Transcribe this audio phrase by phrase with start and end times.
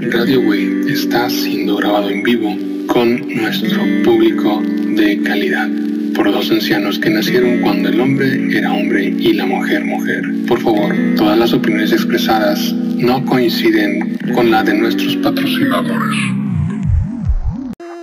[0.00, 2.56] Radio Way está siendo grabado en vivo
[2.86, 5.68] con nuestro público de calidad
[6.14, 10.22] por dos ancianos que nacieron cuando el hombre era hombre y la mujer mujer.
[10.46, 16.37] Por favor, todas las opiniones expresadas no coinciden con la de nuestros patrocinadores.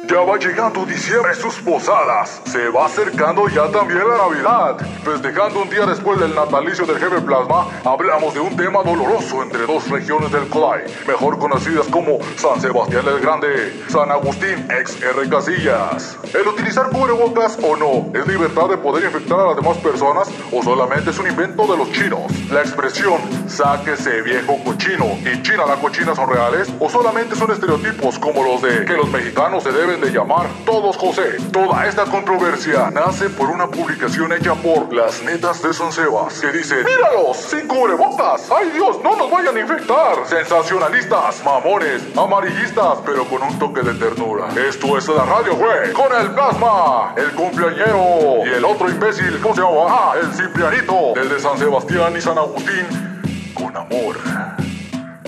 [0.08, 2.40] Ya va llegando diciembre sus posadas.
[2.46, 4.78] Se va acercando ya también la Navidad.
[5.04, 9.66] Festejando un día después del natalicio del jefe Plasma, hablamos de un tema doloroso entre
[9.66, 15.28] dos regiones del Clay, mejor conocidas como San Sebastián el Grande, San Agustín ex R.
[15.28, 16.20] Casillas.
[16.34, 20.62] El utilizar cubrebocas o no es libertad de poder infectar a las demás personas o
[20.62, 22.32] solamente es un invento de los chinos.
[22.52, 28.20] La expresión sáquese viejo cochino y China la cochina son reales o solamente son estereotipos
[28.20, 31.38] como los de que los mexicanos se deben de llamar Todos José.
[31.52, 36.52] Toda esta controversia nace por una publicación hecha por las netas de San Sebas que
[36.52, 40.26] dice, míralos, sin cubrebocas, ay Dios, no nos vayan a infectar.
[40.26, 44.48] Sensacionalistas, mamones, amarillistas, pero con un toque de ternura.
[44.68, 49.56] Esto es la radio, güey, con el plasma, el cumpleañero y el otro imbécil, ¿cómo
[49.56, 49.86] se llama?
[49.90, 54.18] Ah, el Ciprianito, el de San Sebastián y San Agustín, con amor.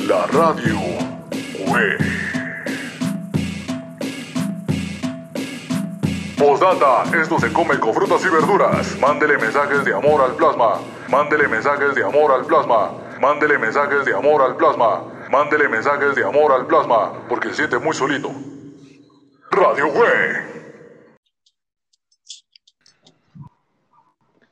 [0.07, 0.77] La radio,
[1.65, 2.36] güey.
[6.37, 8.95] Postdata, esto se come con frutas y verduras.
[8.99, 10.79] Mándele mensajes de amor al plasma.
[11.09, 12.91] Mándele mensajes de amor al plasma.
[13.19, 15.03] Mándele mensajes de amor al plasma.
[15.31, 18.31] Mándele mensajes de amor al plasma, porque se siente muy solito.
[19.49, 20.57] Radio Güey.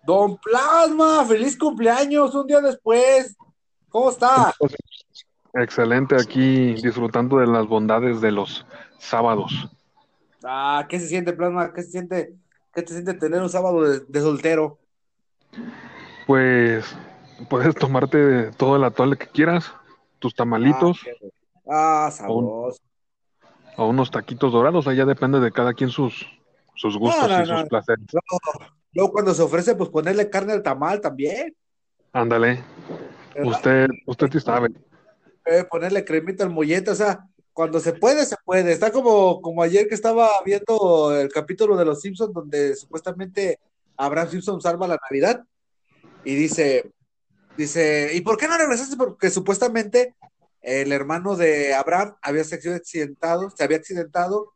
[0.03, 3.37] Don Plasma, feliz cumpleaños un día después.
[3.89, 4.53] ¿Cómo está?
[5.53, 8.65] Excelente, aquí disfrutando de las bondades de los
[8.97, 9.69] sábados.
[10.45, 11.73] Ah, ¿qué se siente, Plasma?
[11.73, 12.35] ¿Qué se siente,
[12.73, 14.79] qué te siente tener un sábado de, soltero?
[16.27, 16.95] Pues
[17.49, 19.73] puedes tomarte todo el atole que quieras,
[20.19, 20.99] tus tamalitos.
[21.67, 22.79] Ah, ah sabroso.
[23.77, 26.25] O, unos taquitos dorados, allá depende de cada quien sus,
[26.75, 28.05] sus gustos y sus placeres.
[28.93, 31.55] Luego cuando se ofrece, pues ponerle carne al tamal también.
[32.13, 32.63] Ándale.
[33.43, 34.69] Usted, usted sí sabe.
[35.45, 38.73] Eh, ponerle cremita al mollete, o sea, cuando se puede, se puede.
[38.73, 43.61] Está como, como ayer que estaba viendo el capítulo de Los Simpsons, donde supuestamente
[43.95, 45.41] Abraham Simpson salva la Navidad.
[46.25, 46.91] Y dice,
[47.55, 48.97] dice, ¿y por qué no regresaste?
[48.97, 50.15] Porque supuestamente
[50.61, 54.51] el hermano de Abraham había sido accidentado, se había accidentado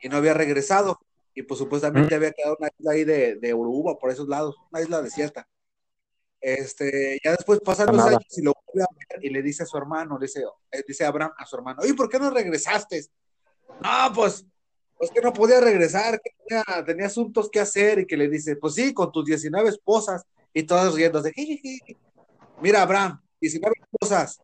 [0.00, 1.00] y no había regresado
[1.34, 4.80] y pues supuestamente había quedado una isla ahí de, de Uruguay, por esos lados, una
[4.80, 5.48] isla desierta.
[6.46, 9.66] Este, ya después pasan los años y lo vuelve a ver y le dice a
[9.66, 13.02] su hermano, le dice, eh, dice Abraham a su hermano, oye, ¿por qué no regresaste?
[13.82, 14.44] No, pues,
[14.98, 16.32] pues que no podía regresar, que
[16.84, 20.64] tenía, asuntos que hacer y que le dice, pues sí, con tus 19 esposas y
[20.64, 21.32] todas riéndose.
[22.60, 24.38] Mira, Abraham, 19 esposas,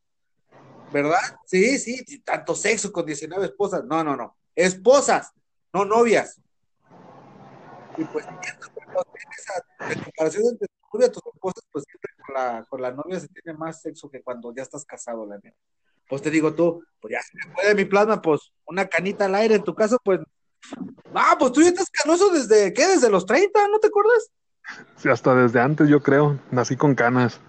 [0.91, 1.21] ¿verdad?
[1.45, 3.85] Sí, sí, tanto sexo con 19 esposas.
[3.85, 5.33] No, no, no, esposas,
[5.75, 6.41] no novias.
[7.99, 13.21] Y pues, en comparación entre y tus esposas, pues siempre con la, con la novia
[13.21, 15.57] se tiene más sexo que cuando ya estás casado, la neta.
[16.09, 19.35] Pues te digo tú, pues ya se me puede mi plasma, pues una canita al
[19.37, 20.21] aire, en tu caso, pues.
[21.15, 22.87] Ah, pues tú ya estás canoso desde, ¿qué?
[22.87, 24.31] Desde los 30, ¿no te acuerdas?
[24.97, 26.39] Sí, hasta desde antes, yo creo.
[26.51, 27.41] Nací con canas.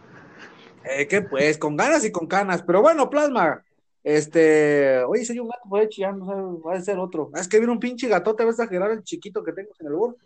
[0.83, 1.57] Eh, ¿qué pues?
[1.57, 2.63] Con ganas y con canas.
[2.63, 3.63] Pero bueno, plasma.
[4.03, 7.29] Este, oye, hay un gato por ahí chillando, va a ser otro.
[7.35, 9.93] Es que viene un pinche gatote, va a exagerar el chiquito que tengo en el
[9.93, 10.17] borde.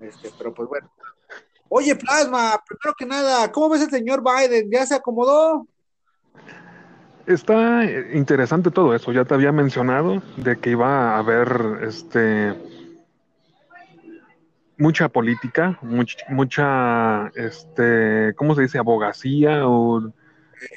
[0.00, 0.90] Este, pero pues bueno.
[1.68, 4.70] Oye, Plasma, primero que nada, ¿cómo ves el señor Biden?
[4.70, 5.66] ¿Ya se acomodó?
[7.26, 9.10] Está interesante todo eso.
[9.12, 12.54] Ya te había mencionado de que iba a haber este
[14.78, 15.78] mucha política,
[16.28, 18.78] mucha, este, ¿cómo se dice?
[18.78, 20.12] abogacía o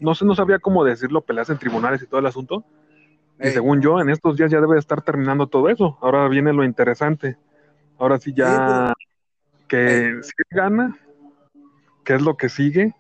[0.02, 2.64] no sé, no sabía cómo decirlo, peleas en tribunales y todo el asunto.
[3.42, 5.98] Y según yo, en estos días ya debe estar terminando todo eso.
[6.02, 7.38] Ahora viene lo interesante.
[7.98, 8.94] Ahora sí ya
[9.70, 11.00] que si gana,
[12.04, 12.96] qué es lo que sigue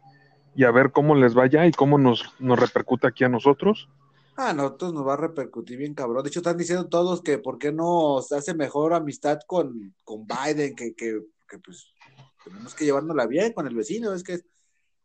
[0.55, 3.89] y a ver cómo les vaya y cómo nos, nos repercute aquí a nosotros.
[4.37, 6.23] Ah, nosotros nos va a repercutir bien cabrón.
[6.23, 10.25] De hecho, están diciendo todos que por qué no se hace mejor amistad con, con
[10.25, 11.19] Biden, que, que,
[11.63, 11.93] pues
[12.45, 14.39] tenemos que llevárnosla bien con el vecino, es que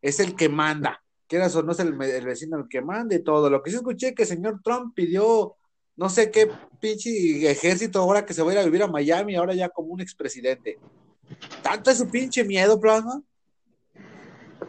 [0.03, 1.03] es, el que manda.
[1.27, 3.51] Quieras o no es el, el, vecino el que manda y todo.
[3.51, 5.57] Lo que sí escuché que el señor Trump pidió
[5.97, 6.51] no sé qué
[6.81, 9.93] pinche ejército ahora que se va a ir a vivir a Miami, ahora ya como
[9.93, 10.79] un expresidente.
[11.65, 13.23] ¿Tanto es su pinche miedo, Plasma?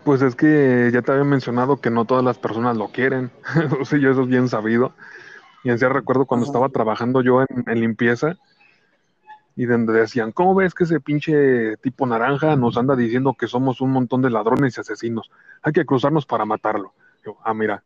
[0.06, 3.31] Pues es que ya te había mencionado que no todas las personas lo quieren.
[3.81, 4.94] o sea, yo eso es bien sabido.
[5.65, 8.38] Y en sí recuerdo cuando estaba trabajando yo en, limpieza
[9.57, 13.81] y donde decían, ¿cómo ves que ese pinche tipo naranja nos anda diciendo que somos
[13.81, 15.30] un montón de ladrones y asesinos?
[15.63, 16.94] Hay que cruzarnos para matarlo.
[17.25, 17.83] Yo, ah, mira,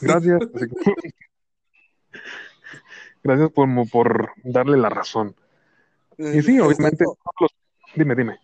[0.00, 0.40] gracias.
[3.22, 5.36] Gracias por, por darle la razón.
[6.18, 7.04] Y sí, obviamente,
[7.94, 8.38] dime, dime.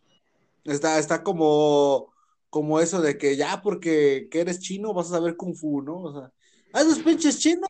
[0.65, 2.13] Está, está como,
[2.51, 6.03] como eso de que ya porque eres chino vas a saber kung fu, ¿no?
[6.03, 6.33] O sea,
[6.73, 7.69] a esos pinches chinos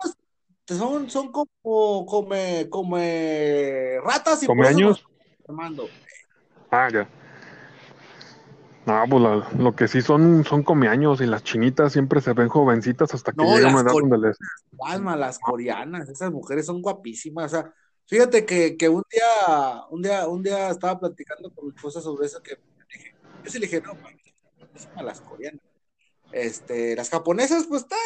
[0.66, 5.04] son, son como, come, come ratas y ¿Come años?
[6.70, 7.08] Ah, ya.
[8.88, 9.22] No, pues
[9.58, 13.44] lo que sí son, son comeaños y las chinitas siempre se ven jovencitas hasta que
[13.44, 14.38] llegan a una edad donde les.
[15.18, 17.52] las coreanas, esas mujeres son guapísimas.
[17.52, 17.74] O sea,
[18.08, 22.26] fíjate que, que, un día, un día, un día estaba platicando con mi esposa sobre
[22.26, 22.58] eso que
[22.92, 23.14] dije,
[23.44, 23.96] yo sí le dije, no,
[25.02, 25.60] las coreanas.
[26.32, 27.96] Este, las japonesas, pues está,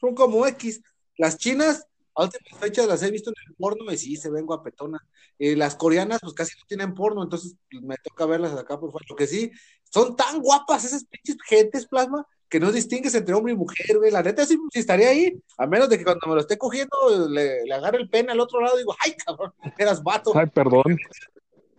[0.00, 0.82] son como X.
[1.16, 4.46] Las chinas, a últimas fechas las he visto en el porno y sí, se ven
[4.46, 5.02] guapetonas.
[5.38, 9.06] Y las coreanas, pues casi no tienen porno, entonces me toca verlas acá por fuera.
[9.08, 9.50] Lo que sí,
[9.90, 14.10] son tan guapas esas pinches gentes, plasma, que no distingues entre hombre y mujer, güey.
[14.10, 16.96] La neta sí, estaría ahí, a menos de que cuando me lo esté cogiendo
[17.30, 20.32] le, le agarre el pene al otro lado y digo, ay, cabrón, eras vato.
[20.36, 20.98] Ay, perdón.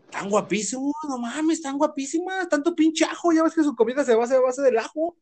[0.10, 4.16] Tan guapísimo, no mames, tan guapísimas, tanto pinche ajo, ya ves que su comida se
[4.16, 5.16] basa a base del ajo.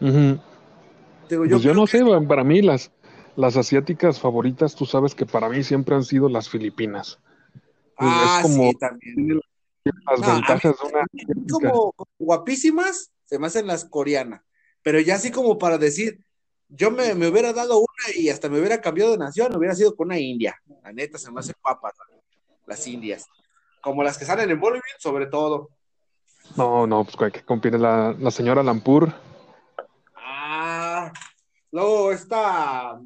[0.00, 2.92] Digo, yo, pues yo no sé, para mí las,
[3.36, 7.18] las asiáticas favoritas, tú sabes que para mí siempre han sido las filipinas.
[7.96, 9.40] Ah, es como sí, también.
[9.84, 11.04] las ventajas de una.
[11.50, 14.42] Como, guapísimas, se me hacen las coreanas.
[14.82, 16.20] Pero ya así como para decir,
[16.68, 19.94] yo me, me, hubiera dado una y hasta me hubiera cambiado de nación, hubiera sido
[19.94, 20.56] con una india.
[20.82, 21.94] La neta, se me hacen papas
[22.66, 23.26] las indias.
[23.82, 25.70] Como las que salen en Bolivia, sobre todo.
[26.56, 29.12] No, no, pues que compite la, la señora Lampur.
[30.16, 31.12] Ah,
[31.70, 33.00] luego está.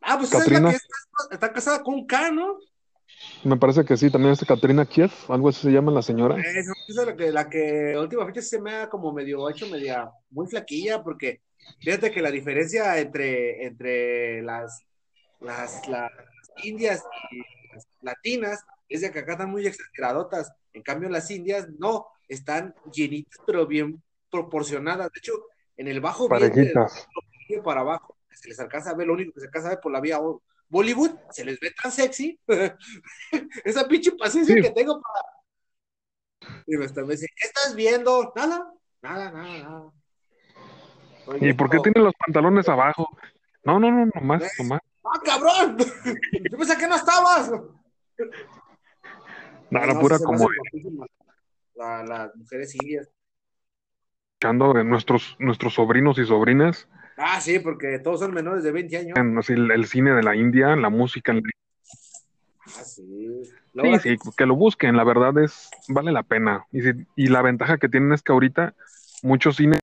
[0.00, 0.78] Ah, pues es la que
[1.30, 2.58] está, casada con un K, ¿no?
[3.42, 6.38] Me parece que sí, también está Katrina Kiev, algo así se llama la señora.
[6.38, 10.10] Esa es la que, la que última fecha se me ha como medio hecho media
[10.30, 11.40] muy flaquilla, porque
[11.80, 14.84] fíjate que la diferencia entre, entre las,
[15.40, 16.10] las, las
[16.62, 17.38] indias y
[17.74, 22.74] las latinas es de que acá están muy exageradotas, en cambio las indias no, están
[22.92, 25.32] llenitas pero bien proporcionadas, de hecho
[25.78, 27.08] en el bajo Parejitas.
[27.64, 29.92] para abajo, se les alcanza a ver, lo único que se alcanza a ver por
[29.92, 30.18] la vía
[30.70, 32.40] Bollywood, se les ve tan sexy,
[33.64, 36.62] esa pinche paciencia que tengo para...
[36.66, 38.32] Y me están diciendo, ¿qué estás viendo?
[38.34, 38.72] Nada,
[39.02, 39.92] nada, nada, nada.
[41.40, 43.08] ¿Y por qué tiene los pantalones abajo?
[43.64, 44.80] No, no, no, nomás, nomás.
[45.04, 45.76] ¡Ah, cabrón!
[46.50, 47.50] Yo pensé que no estabas.
[49.70, 50.48] Nada, no, pura como.
[51.74, 53.08] las mujeres indias.
[54.34, 56.88] Escuchando de nuestros, nuestros sobrinos y sobrinas.
[57.22, 59.50] Ah, sí, porque todos son menores de 20 años.
[59.50, 61.34] el, el cine de la India, la música.
[62.64, 63.42] Ah, sí.
[63.74, 66.66] sí, sí, que lo busquen, la verdad es, vale la pena.
[66.72, 66.80] Y,
[67.16, 68.74] y la ventaja que tienen es que ahorita
[69.22, 69.78] mucho cine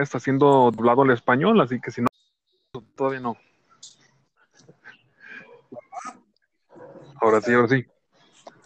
[0.00, 2.08] está siendo doblado al español, así que si no,
[2.96, 3.36] todavía no.
[7.20, 7.84] Ahora sí, ahora sí.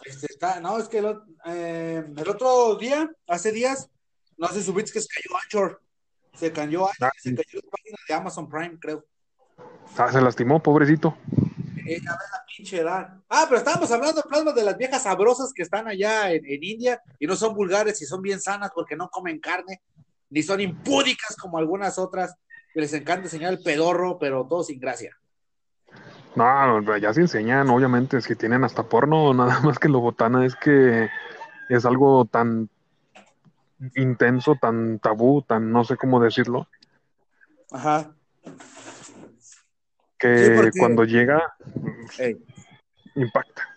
[0.04, 3.90] Este, está, no, es que el, eh, el, otro día, hace días,
[4.36, 5.82] no sé, subiste que se cayó Anchor.
[6.34, 9.04] Se cayó, ah, se cayó la página de Amazon Prime, creo.
[9.96, 11.16] Ah, se lastimó, pobrecito.
[11.86, 12.16] Eh, la
[12.56, 13.14] pinche edad.
[13.28, 17.00] Ah, pero estábamos hablando plasma de las viejas sabrosas que están allá en, en, India
[17.18, 19.82] y no son vulgares y son bien sanas porque no comen carne,
[20.30, 22.34] ni son impúdicas como algunas otras
[22.72, 25.16] que les encanta enseñar el pedorro, pero todo sin gracia.
[26.34, 30.56] No, ya se enseñan, obviamente, si tienen hasta porno, nada más que lo botana es
[30.56, 31.10] que
[31.68, 32.68] es algo tan
[33.96, 36.68] intenso, tan tabú, tan no sé cómo decirlo.
[37.70, 38.14] Ajá.
[40.18, 41.42] Que cuando llega,
[43.14, 43.68] impacta.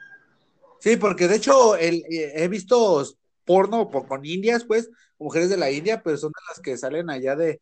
[0.79, 3.03] Sí, porque de hecho el, eh, he visto
[3.43, 7.09] porno por, con indias, pues, mujeres de la India, pero son de las que salen
[7.09, 7.61] allá de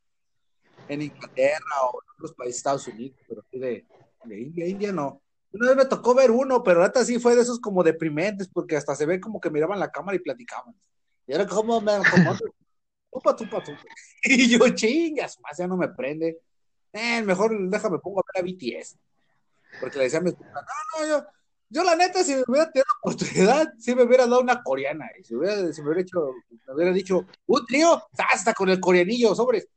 [0.90, 3.86] en Inglaterra o en otros países, Estados Unidos, pero de,
[4.26, 5.22] de India, India no.
[5.54, 8.76] Una vez me tocó ver uno, pero ahorita sí fue de esos como deprimentes, porque
[8.76, 10.76] hasta se ve como que miraban la cámara y platicaban.
[11.28, 12.38] Y era como, me, como
[13.12, 13.82] tupa, tupa, tupa.
[14.24, 16.40] Y yo, chingas, más ya no me prende.
[16.92, 18.98] Eh, mejor déjame pongo a ver a BTS.
[19.80, 21.26] Porque le decía a mi esposa, no, no, yo,
[21.70, 25.10] yo la neta, si me hubiera tenido la oportunidad, si me hubiera dado una coreana.
[25.20, 26.34] Y si, hubiera, si me hubiera hecho,
[26.68, 28.02] me hubiera dicho, un trío,
[28.32, 29.68] hasta con el coreanillo, sobres.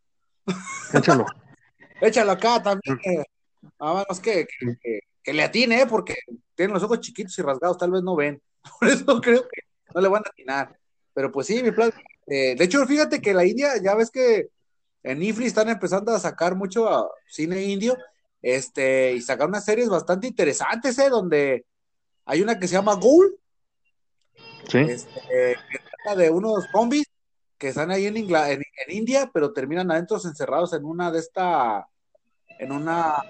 [0.93, 1.25] Échalo.
[2.01, 2.99] Échalo acá también.
[3.05, 3.25] Eh.
[3.81, 4.47] Nada más que,
[5.23, 5.87] que, le atine, ¿eh?
[5.87, 6.15] porque
[6.55, 8.41] tienen los ojos chiquitos y rasgados, tal vez no ven.
[8.79, 9.63] Por eso creo que
[9.95, 10.79] no le van a atinar.
[11.17, 11.91] Pero pues sí, mi plan.
[12.27, 14.51] Eh, de hecho, fíjate que la India, ya ves que
[15.03, 17.97] en Ifri están empezando a sacar mucho cine indio,
[18.43, 21.09] este, y sacar unas series bastante interesantes, ¿eh?
[21.09, 21.65] Donde
[22.27, 23.35] hay una que se llama Ghoul.
[24.69, 24.77] Sí.
[24.77, 27.07] Este, que trata de unos zombies
[27.57, 31.89] que están ahí en, en, India, pero terminan adentro encerrados en una de esta,
[32.59, 33.23] en una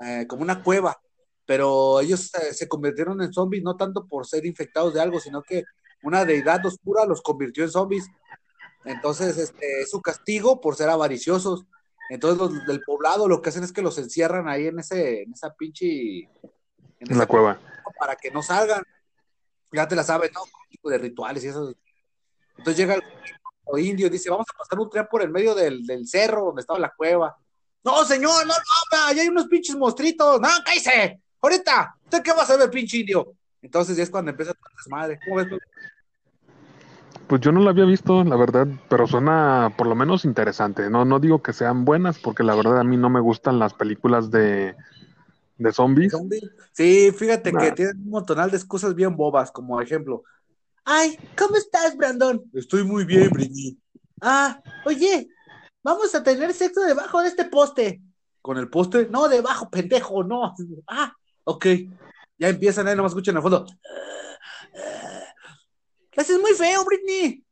[0.00, 0.96] eh, como una cueva.
[1.44, 5.42] pero ellos se, se convirtieron en zombies no tanto por ser infectados de algo, sino
[5.42, 5.64] que
[6.02, 8.06] una deidad oscura los convirtió en zombies.
[8.84, 11.66] Entonces, este, es su castigo por ser avariciosos.
[12.08, 15.32] Entonces, los del poblado lo que hacen es que los encierran ahí en ese, en
[15.32, 16.28] esa pinche.
[17.00, 17.58] En la cueva.
[17.98, 18.82] para que no salgan.
[19.72, 20.42] Ya te la sabes, ¿no?
[20.70, 21.74] Tipo de rituales y eso.
[22.56, 25.84] Entonces llega el indio y dice, vamos a pasar un tren por el medio del,
[25.84, 27.36] del cerro donde estaba la cueva.
[27.82, 30.40] No, señor, no, no, allá hay unos pinches monstruitos.
[30.40, 31.20] No, cállese.
[31.40, 33.34] Ahorita, ¿usted qué va a saber, pinche indio?
[33.66, 35.18] Entonces ya es cuando empieza el desmadre.
[35.24, 35.48] ¿Cómo ves?
[37.26, 40.88] Pues yo no la había visto, la verdad, pero suena por lo menos interesante.
[40.88, 43.74] No, no digo que sean buenas, porque la verdad a mí no me gustan las
[43.74, 44.76] películas de,
[45.58, 46.12] de zombies.
[46.12, 46.48] ¿Zombie?
[46.72, 47.58] Sí, fíjate Nah.
[47.58, 50.22] que tienen un montonal de excusas bien bobas, como ejemplo.
[50.84, 52.40] Ay, ¿cómo estás, Brandon?
[52.52, 53.76] Estoy muy bien, Britney.
[54.20, 55.28] Ah, oye,
[55.82, 58.00] vamos a tener sexo debajo de este poste.
[58.40, 59.08] ¿Con el poste?
[59.10, 60.54] No, debajo, pendejo, no.
[60.86, 61.66] Ah, ok.
[62.38, 63.66] Ya empiezan ahí, nomás escuchan en el fondo.
[66.12, 67.44] Lo haces muy feo, Britney.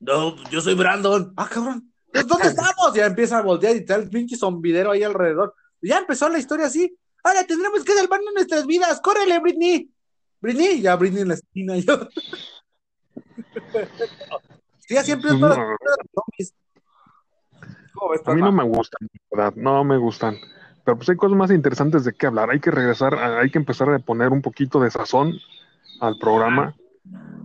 [0.00, 1.32] No, yo soy Brandon.
[1.36, 1.92] Ah, cabrón.
[2.12, 2.94] ¿Pues ¿Dónde estamos?
[2.94, 5.54] Ya empiezan a voltear y el pinche zombidero ahí alrededor.
[5.82, 6.96] Ya empezó la historia así.
[7.22, 9.00] Ahora tendremos que salvarnos nuestras vidas.
[9.00, 9.90] ¡Córrele, Britney!
[10.40, 11.76] Britney, ya Britney en la esquina.
[11.76, 12.08] Yo.
[14.86, 15.76] sí, así empiezan todas las No.
[15.80, 16.54] los zombies.
[17.92, 20.36] ¿Cómo ves, A mí no me gustan, la verdad, no me gustan.
[20.88, 22.48] Pero pues hay cosas más interesantes de qué hablar.
[22.48, 25.34] Hay que regresar, hay que empezar a poner un poquito de sazón
[26.00, 26.74] al programa.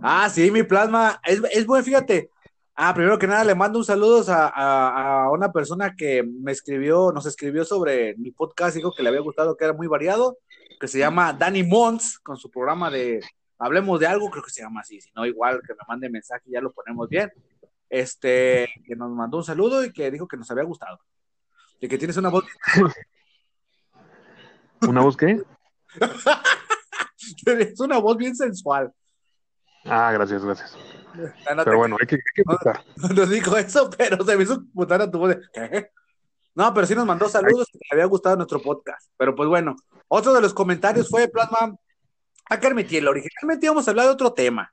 [0.00, 1.20] Ah, sí, mi plasma.
[1.22, 2.30] Es, es bueno, fíjate.
[2.74, 7.12] Ah, primero que nada, le mando un saludo a, a- una persona que me escribió,
[7.12, 10.38] nos escribió sobre mi podcast, dijo que le había gustado, que era muy variado,
[10.80, 13.20] que se llama Danny Mons, con su programa de
[13.58, 16.44] Hablemos de algo, creo que se llama así, si no, igual que me mande mensaje
[16.46, 17.30] ya lo ponemos bien.
[17.90, 20.98] Este, que nos mandó un saludo y que dijo que nos había gustado.
[21.80, 22.44] Y que tienes una voz,
[24.88, 25.42] ¿Una voz qué?
[27.46, 28.92] es una voz bien sensual.
[29.84, 30.76] Ah, gracias, gracias.
[31.14, 32.84] No te Pero bueno, hay que, hay que empezar.
[33.14, 35.90] no dijo eso, pero se me hizo putar a tu voz de.
[36.54, 39.10] No, pero sí nos mandó saludos que le había gustado nuestro podcast.
[39.16, 39.76] Pero pues bueno,
[40.08, 41.76] otro de los comentarios fue, Plasma,
[42.48, 44.72] a que admitirlo, originalmente íbamos a hablar de otro tema.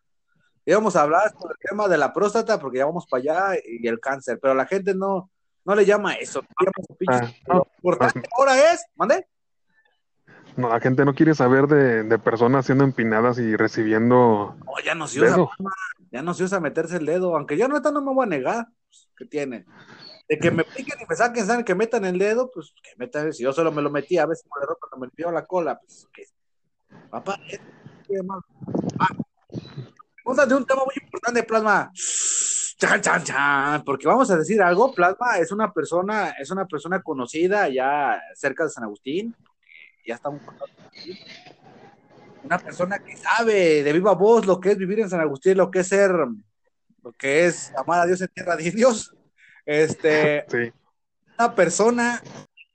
[0.65, 3.87] Íbamos a hablar sobre el tema de la próstata, porque ya vamos para allá, y
[3.87, 5.31] el cáncer, pero la gente no,
[5.65, 6.41] no le llama eso.
[7.07, 7.67] Ah, no,
[8.37, 9.27] ahora es, ¿mande?
[10.57, 14.95] No, la gente no quiere saber de, de personas siendo empinadas y recibiendo Oh, ya
[14.95, 15.37] no se usa,
[16.11, 18.67] ya no se usa meterse el dedo, aunque yo neta no me voy a negar,
[18.87, 19.65] pues, ¿qué tiene?
[20.29, 23.33] De que me piquen y me saquen sangre, que metan el dedo, pues que metan,
[23.33, 25.79] si yo solo me lo metí, a veces por error cuando me limpiaba la cola,
[25.79, 26.23] pues que
[27.09, 27.59] papá, es-
[28.07, 28.39] ¿qué más?
[28.99, 31.91] Ah, de un tema muy importante, Plasma.
[32.77, 37.01] Chan, chan, chan, porque vamos a decir algo, Plasma es una persona, es una persona
[37.01, 39.35] conocida ya cerca de San Agustín,
[40.05, 40.41] ya estamos
[42.43, 45.69] una persona que sabe de viva voz lo que es vivir en San Agustín, lo
[45.69, 49.15] que es ser, lo que es amar a Dios en tierra de Dios.
[49.65, 50.71] Este, Sí,
[51.37, 52.21] una persona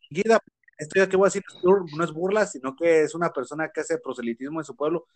[0.08, 0.40] guida,
[0.78, 3.80] esto ya que voy a decir no es burla, sino que es una persona que
[3.80, 5.06] hace proselitismo en su pueblo.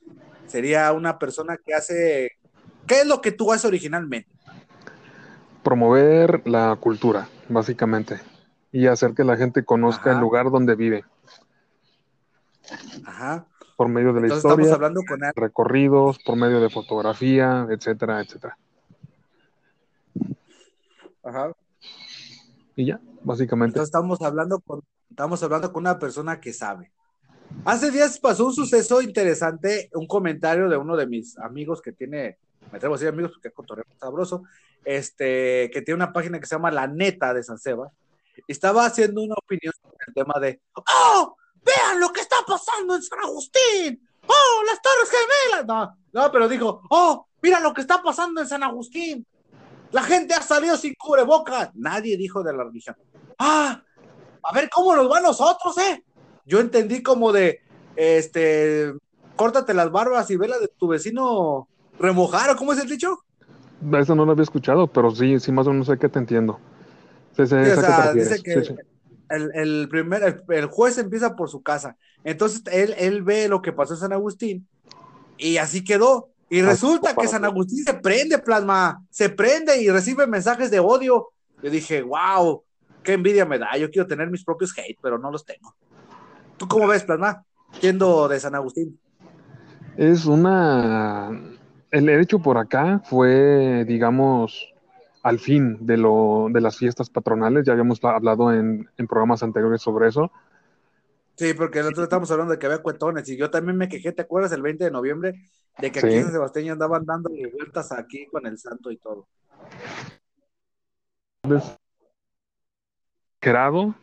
[0.46, 2.38] Sería una persona que hace,
[2.86, 4.28] ¿qué es lo que tú haces originalmente?
[5.62, 8.18] promover la cultura, básicamente,
[8.72, 10.12] y hacer que la gente conozca Ajá.
[10.12, 11.04] el lugar donde vive
[13.04, 13.46] Ajá.
[13.76, 18.20] por medio de la Entonces estamos historia, hablando con recorridos, por medio de fotografía, etcétera,
[18.20, 18.58] etcétera.
[21.22, 21.52] Ajá.
[22.76, 23.72] Y ya, básicamente.
[23.72, 26.92] Entonces estamos hablando con, estamos hablando con una persona que sabe.
[27.64, 32.38] Hace días pasó un suceso interesante, un comentario de uno de mis amigos que tiene,
[32.70, 34.44] me atrevo a decir amigos porque es cotorreo sabroso,
[34.84, 37.92] este, que tiene una página que se llama La Neta de San Sebas,
[38.46, 41.36] y estaba haciendo una opinión sobre el tema de, ¡Oh!
[41.64, 44.08] ¡Vean lo que está pasando en San Agustín!
[44.26, 44.62] ¡Oh!
[44.66, 45.66] ¡Las Torres Gemelas!
[45.66, 47.26] No, no, pero dijo, ¡Oh!
[47.42, 49.26] ¡Mira lo que está pasando en San Agustín!
[49.92, 51.70] La gente ha salido sin cubrebocas.
[51.74, 52.96] Nadie dijo de la religión.
[53.38, 53.82] ¡Ah!
[54.42, 56.04] A ver cómo nos va a nosotros, ¿eh?
[56.46, 57.60] Yo entendí como de,
[57.96, 58.94] este,
[59.36, 63.18] córtate las barbas y vela de tu vecino remojar, ¿o cómo es el dicho?
[63.92, 66.58] Eso no lo había escuchado, pero sí, sí más o menos sé que te entiendo.
[67.36, 68.74] Sí, sí, Sí, o sea, dice que sí.
[69.30, 71.96] El, el primer, el, el juez empieza por su casa.
[72.24, 74.66] Entonces él, él ve lo que pasó en San Agustín
[75.38, 76.28] y así quedó.
[76.48, 81.28] Y resulta que San Agustín se prende, plasma, se prende y recibe mensajes de odio.
[81.62, 82.64] Yo dije, wow,
[83.04, 83.76] qué envidia me da.
[83.76, 85.74] Yo quiero tener mis propios hate, pero no los tengo.
[86.56, 87.44] ¿Tú cómo ves, plasma?
[87.80, 88.98] Siendo de San Agustín.
[89.96, 91.30] Es una...
[91.92, 94.69] El hecho por acá fue, digamos,
[95.22, 97.64] al fin de, lo, de las fiestas patronales.
[97.66, 100.30] Ya habíamos hablado en, en programas anteriores sobre eso.
[101.36, 103.88] Sí, porque el otro día estábamos hablando de que había cuetones y yo también me
[103.88, 105.34] quejé, ¿te acuerdas el 20 de noviembre?
[105.78, 109.26] De que aquí en San Sebastián andaban dando vueltas aquí con el santo y todo.
[113.40, 113.94] Querado,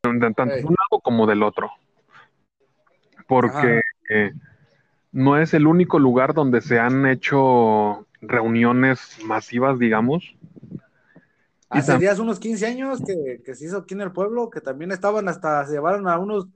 [0.00, 1.70] tanto de un lado como del otro.
[3.28, 3.80] Porque
[5.12, 10.34] no es el único lugar donde se han hecho reuniones masivas, digamos.
[11.70, 15.28] Hace días unos 15 años que, se hizo aquí en el pueblo, que también estaban
[15.28, 16.46] hasta, se llevaron a unos,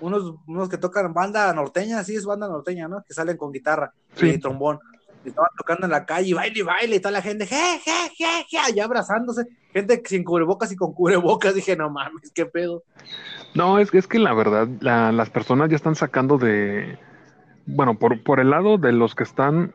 [0.00, 3.02] unos, unos que tocan banda norteña, sí es banda norteña, ¿no?
[3.02, 4.78] Que salen con guitarra y trombón.
[5.24, 7.80] Y estaban tocando en la calle, y baile y baile, y toda la gente, je,
[7.84, 9.46] je, je, je, allá abrazándose.
[9.72, 11.54] Gente sin cubrebocas y con cubrebocas.
[11.54, 12.84] Dije, no mames, qué pedo.
[13.54, 16.98] No, es, es que la verdad, las personas ya están sacando de.
[17.66, 19.74] Bueno, por, por el lado de los que están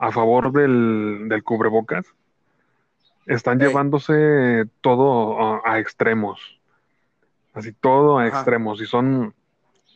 [0.00, 2.06] a favor del, del cubrebocas,
[3.26, 6.58] están llevándose todo a, extremos.
[7.52, 8.80] Así, todo a extremos.
[8.80, 9.34] Y son,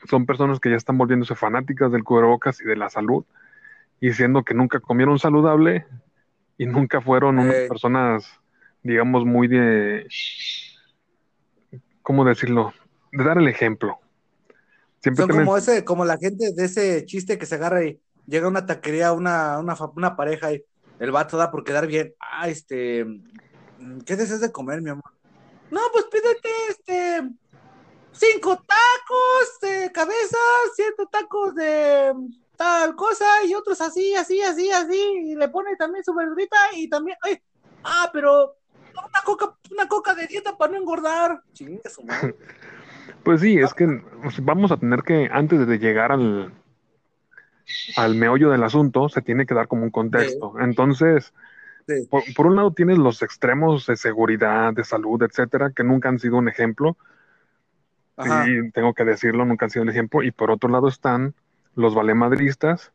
[0.09, 3.25] son personas que ya están volviéndose fanáticas del cubrebocas y de la salud,
[3.99, 5.87] y diciendo que nunca comieron saludable
[6.59, 8.29] y nunca fueron unas personas,
[8.83, 10.07] digamos, muy de.
[12.03, 12.75] ¿Cómo decirlo?
[13.11, 13.99] De dar el ejemplo.
[15.01, 18.49] Siempre son como ese, como la gente de ese chiste que se agarra y llega
[18.49, 20.65] una taquería, una, una, una pareja y
[20.99, 22.15] el vato da por quedar bien.
[22.21, 23.05] Ah, este.
[24.07, 25.13] ¿Qué deseas de comer, mi amor?
[25.71, 27.31] No, pues pídete este.
[28.13, 30.39] Cinco tacos de cabeza,
[30.75, 32.13] siete tacos de
[32.57, 35.01] tal cosa y otros así, así, así, así.
[35.25, 37.17] Y le pone también su verdurita y también.
[37.23, 37.43] Ay,
[37.83, 38.57] ah, pero
[38.93, 41.43] una coca, una coca de dieta para no engordar.
[41.53, 42.03] Chinga su.
[43.23, 44.03] Pues sí, es que
[44.43, 46.53] vamos a tener que, antes de llegar al,
[47.97, 50.55] al meollo del asunto, se tiene que dar como un contexto.
[50.61, 51.33] Entonces,
[52.11, 56.37] por, un lado tienes los extremos de seguridad, de salud, etcétera, que nunca han sido
[56.37, 56.97] un ejemplo.
[58.47, 60.23] Y tengo que decirlo, nunca han sido un ejemplo.
[60.23, 61.35] Y por otro lado están
[61.75, 62.93] los valemadristas,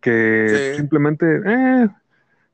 [0.00, 1.88] que simplemente, eh,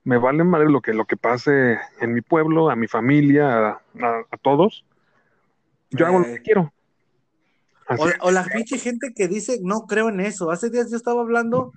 [0.04, 3.68] me vale madre lo que, lo que pase en mi pueblo, a mi familia,
[4.00, 4.84] a, todos.
[5.90, 6.72] Yo hago lo que quiero.
[8.20, 10.50] O, la pinche gente que dice, no creo en eso.
[10.50, 11.72] Hace días yo estaba hablando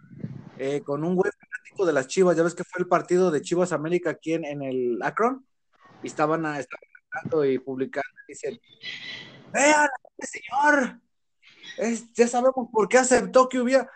[0.58, 3.42] eh, con un güey fanático de las Chivas, ya ves que fue el partido de
[3.42, 5.46] Chivas América aquí en, el Akron,
[6.04, 8.60] y estaban, a, estaban y publicando, y dicen,
[9.54, 9.88] vean,
[10.20, 11.00] señor,
[12.14, 13.90] ya sabemos por qué aceptó que hubiera,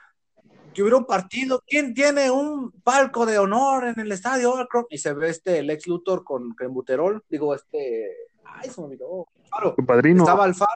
[0.73, 1.61] que hubiera un partido.
[1.67, 4.85] ¿Quién tiene un palco de honor en el estadio Akron?
[4.89, 8.09] Y se ve este, el ex Luthor con, con Buterol, digo, este,
[8.45, 9.75] ay, se me olvidó, Faro.
[9.85, 10.23] padrino.
[10.23, 10.71] Estaba Alfaro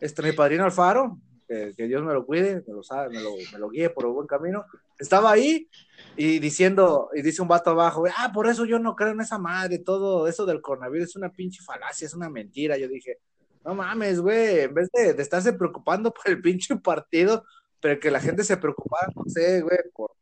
[0.00, 3.58] este, mi padrino Alfaro, que, Dios me lo cuide, me lo, sabe, me, lo, me
[3.58, 4.64] lo guíe por el buen camino,
[4.98, 5.68] estaba ahí
[6.16, 9.38] y diciendo, y dice un vato abajo, ah, por eso yo no creo en esa
[9.38, 12.76] madre, todo eso del coronavirus es una pinche falacia, es una mentira.
[12.76, 13.18] Yo dije,
[13.64, 17.44] no mames, güey, en vez de, de estarse preocupando por el pinche partido,
[17.80, 20.12] pero que la gente se preocupara, no sé, güey, por,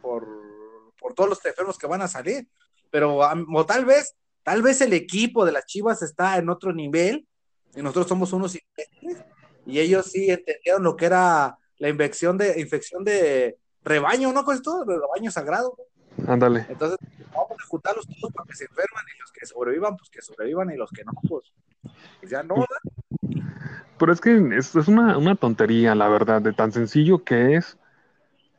[0.00, 0.26] por,
[0.98, 2.48] por todos los enfermos que van a salir.
[2.90, 7.26] Pero o tal vez, tal vez el equipo de las Chivas está en otro nivel
[7.74, 8.56] y nosotros somos unos
[9.66, 14.44] y ellos sí entendieron lo que era la infección de infección de rebaño, ¿no?
[14.44, 15.76] Con esto, de rebaño sagrado.
[16.26, 16.66] Ándale.
[16.68, 16.98] Entonces,
[17.32, 20.70] vamos a juntarlos todos para que se enferman y los que sobrevivan, pues que sobrevivan
[20.70, 21.52] y los que no, pues,
[22.20, 22.66] pues ya no,
[23.98, 27.78] Pero es que es, es una, una, tontería, la verdad, de tan sencillo que es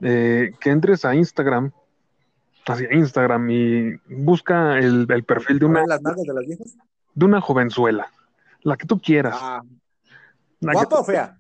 [0.01, 1.71] eh, que entres a Instagram,
[2.65, 6.47] hacia Instagram y busca el, el perfil de una, las de, las
[7.13, 8.11] de una jovenzuela
[8.63, 9.37] la que tú quieras.
[9.39, 9.61] Ah.
[10.61, 11.37] ¿Guapa o fea?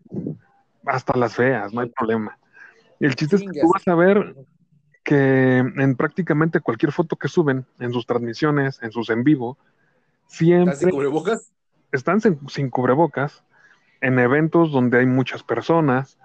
[0.85, 2.37] Hasta las feas, no hay problema.
[2.99, 4.35] El chiste es que tú vas a ver
[5.03, 9.57] que en prácticamente cualquier foto que suben, en sus transmisiones, en sus en vivo,
[10.27, 10.73] siempre.
[10.73, 11.51] ¿Están sin cubrebocas?
[11.91, 13.43] Están sin, cubrebocas,
[14.01, 16.17] en eventos donde hay muchas personas,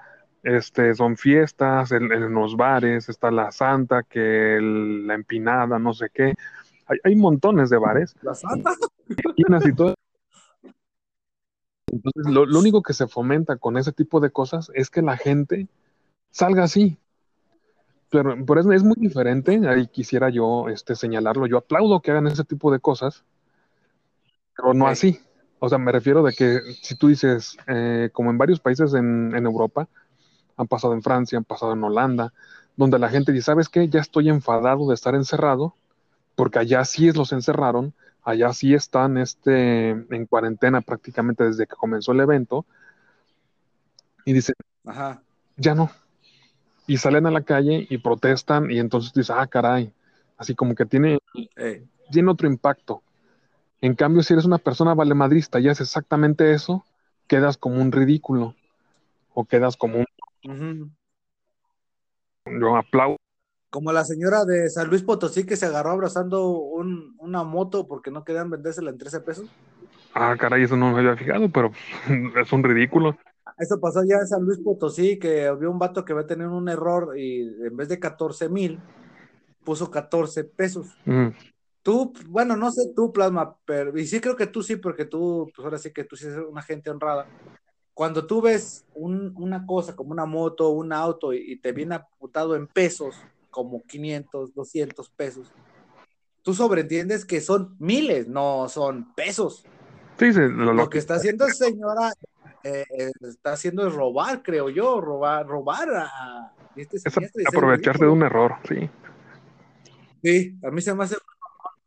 [0.42, 6.34] este, son fiestas, en, los bares, está la santa, que la empinada, no sé qué.
[6.86, 8.14] Hay, hay montones de bares.
[8.22, 8.72] ¿La santa?
[9.36, 9.95] Y todo
[11.96, 15.68] entonces, lo, único que se fomenta con ese tipo de cosas es que la gente
[16.30, 16.98] salga así.
[18.10, 22.26] Pero por eso es muy diferente, ahí quisiera yo este, señalarlo, yo aplaudo que hagan
[22.28, 23.24] ese tipo de cosas,
[24.56, 25.18] pero no así.
[25.58, 29.34] O sea, me refiero de que si tú dices, eh, como en varios países en,
[29.34, 29.88] en, Europa,
[30.56, 32.32] han pasado en Francia, han pasado en Holanda,
[32.76, 33.88] donde la gente dice, ¿sabes qué?
[33.88, 35.74] Ya estoy enfadado de estar encerrado,
[36.36, 37.94] porque allá sí los encerraron,
[38.26, 42.66] allá sí están este, en cuarentena prácticamente desde que comenzó el evento.
[44.24, 45.22] Y dicen, Ajá.
[45.56, 45.90] ya no.
[46.88, 49.92] Y salen a la calle y protestan y entonces dicen, ah, caray,
[50.36, 51.18] así como que tiene,
[52.10, 53.02] tiene otro impacto.
[53.80, 56.84] En cambio, si eres una persona valemadrista y haces exactamente eso,
[57.28, 58.56] quedas como un ridículo
[59.34, 60.04] o quedas como
[60.42, 60.96] un...
[62.44, 63.15] Yo aplaudo.
[63.76, 68.24] Como la señora de San Luis Potosí que se agarró abrazando una moto porque no
[68.24, 69.50] querían vendérsela en 13 pesos.
[70.14, 71.72] Ah, caray, eso no me había fijado, pero
[72.40, 73.18] es un ridículo.
[73.58, 76.46] Eso pasó ya en San Luis Potosí, que había un vato que va a tener
[76.46, 78.80] un error y en vez de 14 mil,
[79.62, 80.96] puso 14 pesos.
[81.04, 81.28] Mm.
[81.82, 85.50] Tú, bueno, no sé tú, Plasma, pero, y sí creo que tú sí, porque tú,
[85.54, 87.26] pues ahora sí que tú sí eres una gente honrada.
[87.92, 92.66] Cuando tú ves una cosa como una moto, un auto y, te viene apuntado en
[92.66, 93.16] pesos,
[93.56, 95.50] como 500, 200 pesos,
[96.42, 99.64] tú sobreentiendes que son miles, no son pesos.
[100.18, 102.12] Sí, sí, lo, que está haciendo señora
[102.62, 106.98] eh, eh, está haciendo es robar, creo yo, robar, robar a, este
[107.46, 108.90] aprovecharse de un error, sí.
[110.22, 111.16] Sí, a mí se me hace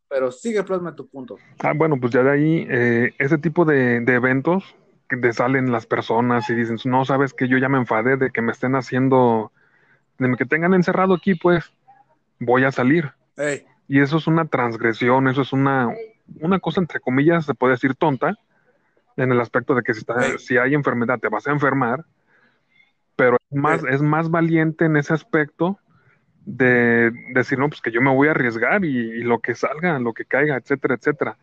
[0.09, 1.37] pero sigue plasma tu punto.
[1.59, 4.75] Ah, bueno, pues ya de ahí, eh, ese tipo de, eventos
[5.07, 8.31] que te salen las personas y dicen, no, sabes que yo ya me enfadé de
[8.31, 9.51] que me estén haciendo,
[10.19, 11.73] de que tengan encerrado aquí, pues
[12.39, 13.11] voy a salir.
[13.87, 15.89] Y eso es una transgresión, eso es una,
[16.41, 18.37] una cosa entre comillas, se puede decir tonta,
[19.15, 22.05] en el aspecto de que si, está, si hay enfermedad te vas a enfermar,
[23.15, 25.79] pero es más, es más valiente en ese aspecto
[26.45, 30.13] de decir, no, pues que yo me voy a arriesgar y, lo que salga, lo
[30.13, 31.37] que caiga, etcétera, etcétera.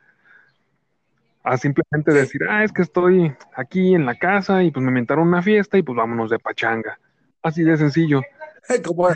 [1.45, 5.29] A simplemente decir, ah, es que estoy aquí en la casa y pues me inventaron
[5.29, 6.99] una fiesta y pues vámonos de pachanga.
[7.43, 8.23] Así de sencillo.
[8.85, 9.09] Como,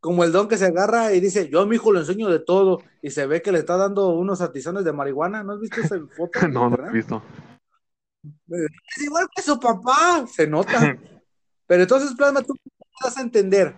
[0.00, 2.40] como el don que se agarra y dice, yo a mi hijo le enseño de
[2.40, 5.44] todo y se ve que le está dando unos atizones de marihuana.
[5.44, 6.30] ¿No has visto esa foto?
[6.48, 7.22] no, no he visto.
[8.48, 10.72] Es igual que su papá, se nota.
[11.66, 12.54] Pero entonces, Plasma, tú
[13.02, 13.74] vas a entender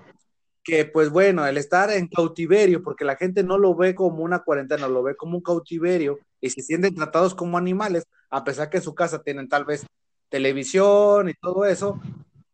[0.65, 4.41] que pues bueno, el estar en cautiverio, porque la gente no lo ve como una
[4.41, 8.79] cuarentena, lo ve como un cautiverio y se sienten tratados como animales, a pesar que
[8.79, 9.87] en su casa tienen tal vez
[10.31, 12.01] televisión y todo eso,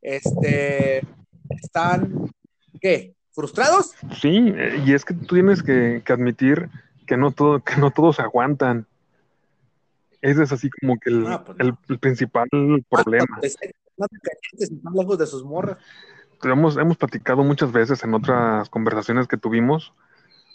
[0.02, 1.02] este,
[1.62, 2.30] están,
[2.80, 3.14] ¿qué?
[3.32, 3.92] ¿Frustrados?
[4.20, 6.68] Sí, eh, y es que tú tienes que, admitir
[7.06, 8.86] que no, todo, que no todos aguantan.
[10.20, 12.48] Ese es así como que el, ah, pues el, principal
[12.88, 13.38] problema.
[13.96, 14.24] No te
[14.64, 15.78] están lejos de sus morras
[16.48, 19.92] hemos, hemos platicado muchas veces en otras conversaciones que tuvimos,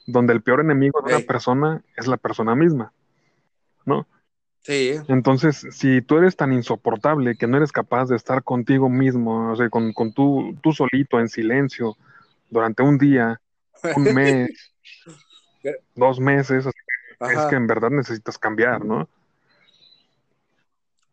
[0.07, 2.91] donde el peor enemigo de una persona es la persona misma,
[3.85, 4.07] ¿no?
[4.65, 4.95] Sí.
[5.07, 9.55] Entonces, si tú eres tan insoportable que no eres capaz de estar contigo mismo, o
[9.55, 11.95] sea, con, con tú, tú solito, en silencio,
[12.49, 13.39] durante un día,
[13.95, 14.73] un mes,
[15.93, 19.07] dos meses, es que en verdad necesitas cambiar, ¿no?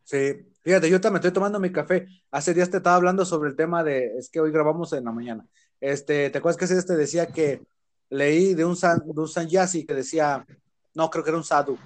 [0.04, 2.06] Sí, Fíjate, yo también estoy tomando mi café.
[2.30, 5.12] Hace días te estaba hablando sobre el tema de, es que hoy grabamos en la
[5.12, 5.44] mañana.
[5.80, 7.62] Este, ¿te acuerdas que ese te decía que
[8.08, 10.46] leí de un san, de un sanyasi que decía,
[10.94, 11.76] no, creo que era un sadhu.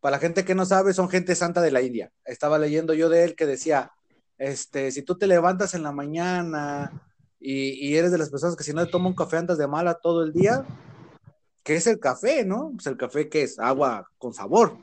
[0.00, 2.12] Para la gente que no sabe, son gente santa de la India.
[2.24, 3.92] Estaba leyendo yo de él que decía,
[4.36, 6.92] este, si tú te levantas en la mañana
[7.40, 9.66] y, y eres de las personas que si no te toma un café andas de
[9.66, 10.64] mala todo el día,
[11.64, 12.72] ¿qué es el café, no?
[12.74, 14.78] Pues el café que es agua con sabor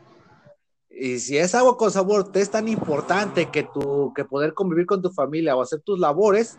[0.98, 4.86] y si es agua con sabor te es tan importante que, tu, que poder convivir
[4.86, 6.58] con tu familia o hacer tus labores,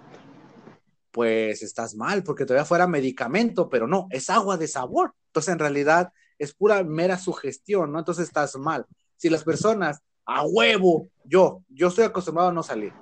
[1.10, 5.14] pues estás mal, porque todavía fuera medicamento, pero no, es agua de sabor.
[5.28, 7.98] Entonces, en realidad, es pura mera sugestión, ¿no?
[7.98, 8.86] Entonces estás mal.
[9.16, 12.92] Si las personas, a huevo, yo, yo estoy acostumbrado a no salir.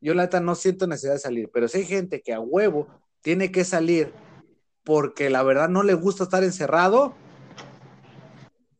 [0.00, 2.88] Yo, la neta, no siento necesidad de salir, pero si hay gente que a huevo
[3.22, 4.12] tiene que salir
[4.84, 7.14] porque la verdad no le gusta estar encerrado,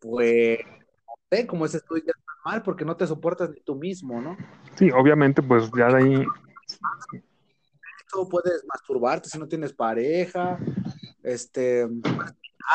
[0.00, 0.59] pues
[1.48, 4.37] como ese estudio ya está mal porque no te soportas ni tú mismo, ¿no?
[4.77, 6.27] Sí, obviamente, pues ya de ahí.
[8.31, 10.59] puedes masturbarte si no tienes pareja,
[11.22, 11.88] este,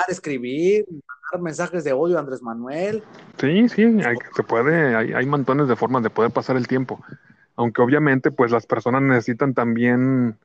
[0.10, 0.86] escribir,
[1.30, 3.04] mandar mensajes de odio a Andrés Manuel.
[3.38, 3.98] Sí, sí,
[4.36, 7.00] se puede, hay, hay montones de formas de poder pasar el tiempo.
[7.56, 10.38] Aunque obviamente, pues las personas necesitan también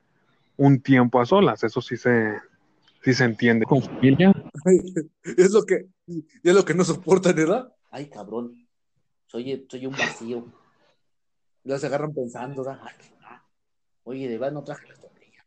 [0.57, 2.37] un tiempo a solas, eso sí se,
[3.03, 3.65] sí se entiende.
[3.65, 4.31] Con familia.
[5.23, 7.71] es lo que, es lo que no soportan, ¿verdad?
[7.91, 8.67] ay cabrón,
[9.27, 10.45] soy, soy un vacío.
[11.63, 12.63] Se agarran pensando,
[14.03, 15.45] oye, de verdad no traje la tortilla.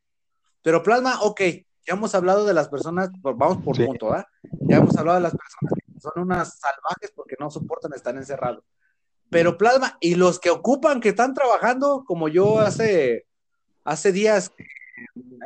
[0.63, 1.41] Pero plasma, ok,
[1.89, 4.27] ya hemos hablado de las personas, vamos por punto, ¿verdad?
[4.61, 8.63] Ya hemos hablado de las personas que son unas salvajes porque no soportan estar encerrados.
[9.31, 13.27] Pero plasma, y los que ocupan, que están trabajando, como yo hace,
[13.85, 14.53] hace días,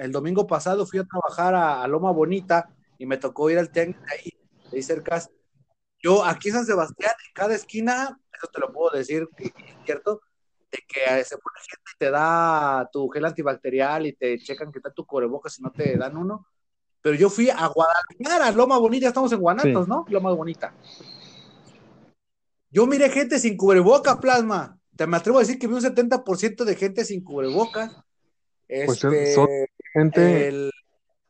[0.00, 4.02] el domingo pasado fui a trabajar a, Loma Bonita y me tocó ir al tianguis
[4.10, 4.32] ahí,
[4.72, 5.22] ahí cerca
[6.02, 9.52] yo aquí en San Sebastián, en cada esquina, eso te lo puedo decir, es
[9.84, 10.22] cierto,
[10.72, 14.78] de que se pone gente y te da tu gel antibacterial y te checan que
[14.78, 16.46] está tu cubrebocas si no te dan uno.
[17.02, 20.04] Pero yo fui a Guadalajara, Loma Bonita, estamos en Guanatos, ¿no?
[20.08, 20.72] Loma Bonita.
[22.70, 24.78] Yo miré gente sin cubreboca, plasma.
[24.96, 27.90] te me atrevo a decir que vi un 70% de gente sin cubrebocas.
[28.68, 29.48] Pues Este, son
[29.92, 30.48] gente.
[30.48, 30.70] el-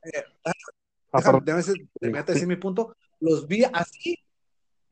[0.05, 2.33] eh, Ah, déjame, déjame Sí.
[2.33, 2.97] decir mi punto.
[3.21, 4.17] Los vi así,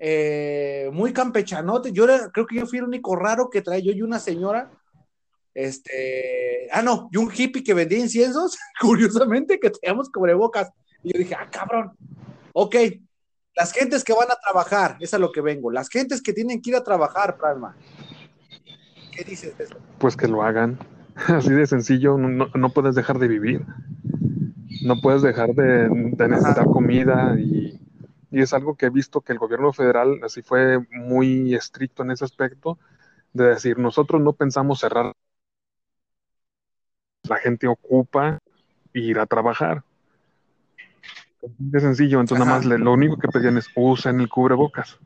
[0.02, 1.92] eh, muy campechanotes.
[1.92, 4.70] Yo era- creo que yo fui el único raro que traía yo y una señora.
[5.54, 10.70] Este, ah, no, y un hippie que vendía inciensos, curiosamente, que traíamos cubrebocas.
[11.02, 11.92] Y yo dije, ah, cabrón,
[12.54, 12.76] ok,
[13.56, 16.62] las gentes que van a trabajar, es a lo que vengo, las gentes que tienen
[16.62, 17.76] que ir a trabajar, Plasma.
[19.12, 19.76] ¿Qué dices de eso?
[19.98, 20.78] pues que lo hagan.
[21.26, 23.66] Así de sencillo, no, no- no puedes dejar de vivir.
[24.82, 26.64] No puedes dejar de, de necesitar Ajá.
[26.64, 27.78] comida y,
[28.30, 32.12] y es algo que he visto que el gobierno federal así fue muy estricto en
[32.12, 32.78] ese aspecto,
[33.32, 35.12] de decir, nosotros no pensamos cerrar.
[37.28, 38.38] La gente ocupa
[38.92, 39.82] ir a trabajar.
[41.58, 44.98] De sencillo, entonces nada más le- lo único que pedían es usen el cubrebocas.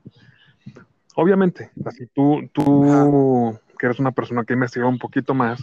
[1.17, 5.63] Obviamente, así tú, tú que eres una persona que ha investigado un poquito más,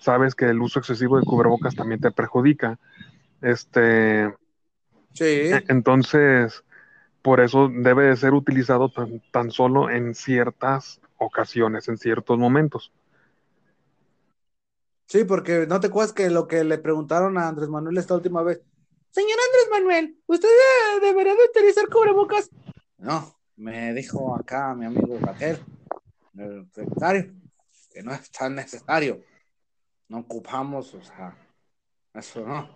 [0.00, 2.78] sabes que el uso excesivo de cubrebocas también te perjudica.
[3.42, 4.32] Este,
[5.12, 6.64] Sí, e- entonces,
[7.22, 12.92] por eso debe de ser utilizado tan, tan solo en ciertas ocasiones, en ciertos momentos.
[15.06, 18.42] sí, porque no te acuerdas que lo que le preguntaron a Andrés Manuel esta última
[18.42, 18.62] vez.
[19.10, 20.48] Señor Andrés Manuel, ¿usted
[21.00, 22.50] debería de utilizar cubrebocas?
[22.98, 25.58] No, me dijo acá mi amigo Gatel,
[26.36, 27.34] el secretario,
[27.90, 29.20] que no es tan necesario.
[30.08, 31.36] No ocupamos, o sea,
[32.14, 32.68] eso no.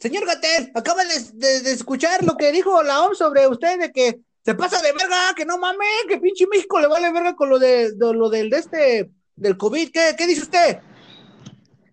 [0.00, 3.92] Señor Gatel, acaba de, de- de escuchar lo que dijo la OMS sobre usted de
[3.92, 7.50] que se pasa de verga, que no mames, que pinche México le vale verga con
[7.50, 9.90] lo de, de- lo del de este del COVID.
[9.92, 10.78] ¿Qué, qué dice usted?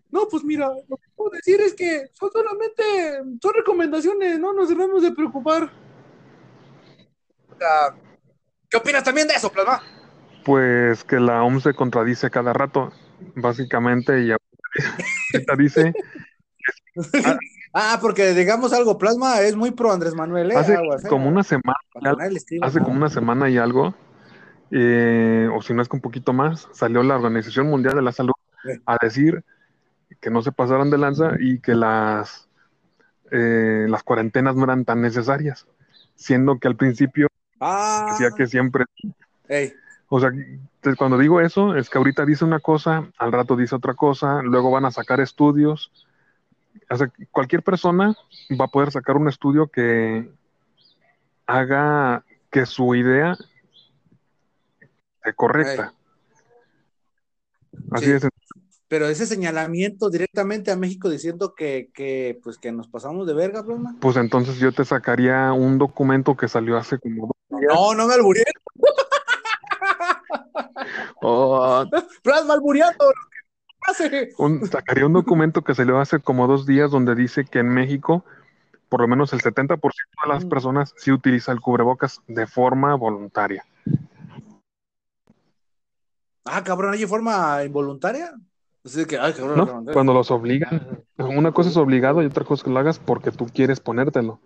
[0.09, 2.83] No, pues mira, lo que puedo decir es que son solamente
[3.41, 5.69] son recomendaciones, no nos debemos de preocupar.
[8.69, 9.81] ¿Qué opinas también de eso, Plasma?
[10.45, 12.93] Pues que la OMS se contradice cada rato,
[13.35, 14.31] básicamente, y
[15.33, 15.93] ahorita dice,
[17.73, 20.55] Ah, porque digamos algo, Plasma es muy pro Andrés Manuel, ¿eh?
[20.55, 21.07] hace Aguas, ¿eh?
[21.07, 21.77] como una semana,
[22.61, 23.93] hace como una semana y algo,
[24.71, 28.11] eh, o si no es que un poquito más, salió la Organización Mundial de la
[28.11, 28.71] Salud Sí.
[28.87, 29.43] a decir
[30.19, 32.49] que no se pasaran de lanza y que las,
[33.31, 35.67] eh, las cuarentenas no eran tan necesarias,
[36.15, 37.27] siendo que al principio
[37.59, 38.85] Ah, decía que siempre
[39.47, 39.73] ey,
[40.09, 40.31] O sea,
[40.97, 44.71] cuando digo eso, es que ahorita dice una cosa, al rato dice otra cosa, luego
[44.71, 45.91] van a sacar estudios.
[46.89, 48.15] O sea, cualquier persona
[48.59, 50.29] va a poder sacar un estudio que
[51.45, 53.37] haga que su idea
[55.23, 55.93] sea correcta.
[57.91, 58.11] Así Sí.
[58.11, 58.27] es.
[58.89, 63.63] pero ese señalamiento directamente a México diciendo que, que pues que nos pasamos de verga,
[63.65, 63.95] Plasma.
[63.99, 67.73] Pues entonces yo te sacaría un documento que salió hace como dos días.
[67.75, 68.43] No, no me alburé.
[71.21, 71.83] Oh,
[72.23, 73.11] Plasma albureando.
[73.81, 74.29] Hace.
[74.37, 78.23] un- sacaría un documento que salió hace como dos días donde dice que en México
[78.89, 80.49] por lo menos el 70% de las Mm.
[80.49, 83.65] personas sí utiliza el cubrebocas de forma voluntaria.
[86.45, 88.33] Ah, cabrón, ¿hay forma involuntaria?
[88.85, 89.65] Así que, ay, cabrón, ¿no?
[89.65, 89.85] cabrón.
[89.91, 91.03] Cuando los obligan.
[91.17, 94.39] Una cosa es obligado y otra cosa es que lo hagas porque tú quieres ponértelo.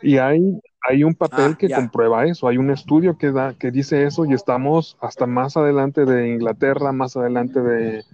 [0.00, 1.76] Y hay, hay un papel Ah, que ya.
[1.76, 6.04] comprueba eso, hay un estudio que, da, que dice eso y estamos hasta más adelante
[6.04, 8.04] de Inglaterra, más adelante de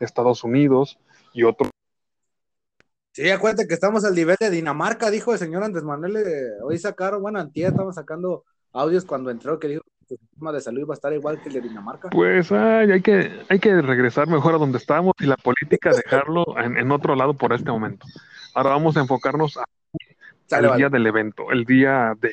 [0.00, 0.98] Estados Unidos
[1.32, 1.68] y otro.
[3.12, 6.16] Sí, acuérdate que estamos al nivel de Dinamarca, dijo el señor Andrés Manuel.
[6.16, 10.50] eh, hoy sacaron, bueno, antier estaban sacando audios cuando entró que dijo que su sistema
[10.52, 12.08] de salud iba a estar igual que el de Dinamarca.
[12.10, 16.44] Pues ay, hay, que, hay que regresar mejor a donde estábamos y la política dejarlo
[16.58, 18.04] en, en otro lado por este momento.
[18.52, 19.64] Ahora vamos a enfocarnos a-
[20.62, 20.76] Vale.
[20.76, 22.32] día del evento, el día de...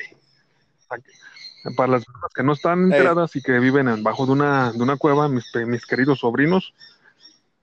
[1.76, 4.82] Para las personas que no están enteradas y que viven en- bajo de una, de
[4.82, 6.74] una cueva, mis, mis queridos sobrinos,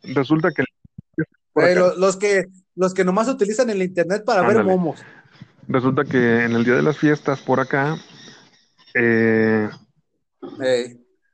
[0.04, 0.64] resulta que
[1.56, 2.46] Eh, lo- los que
[2.76, 5.04] los que nomás utilizan el internet para ver momos.
[5.68, 7.98] resulta que en el día de las fiestas por acá
[8.94, 9.70] eh,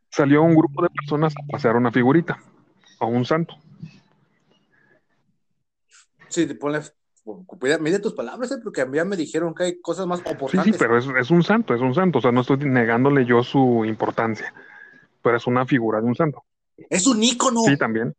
[0.09, 2.39] salió un grupo de personas a pasear una figurita
[2.99, 3.55] o un santo.
[6.29, 6.81] sí, ponle,
[7.79, 10.29] mide tus palabras, eh, porque a mí ya me dijeron que hay cosas más Sí,
[10.29, 10.73] importantes.
[10.73, 13.43] sí, pero es, es un santo, es un santo, o sea, no estoy negándole yo
[13.43, 14.53] su importancia,
[15.21, 16.43] pero es una figura de un santo.
[16.89, 17.61] Es un ícono.
[17.61, 18.13] Sí, también.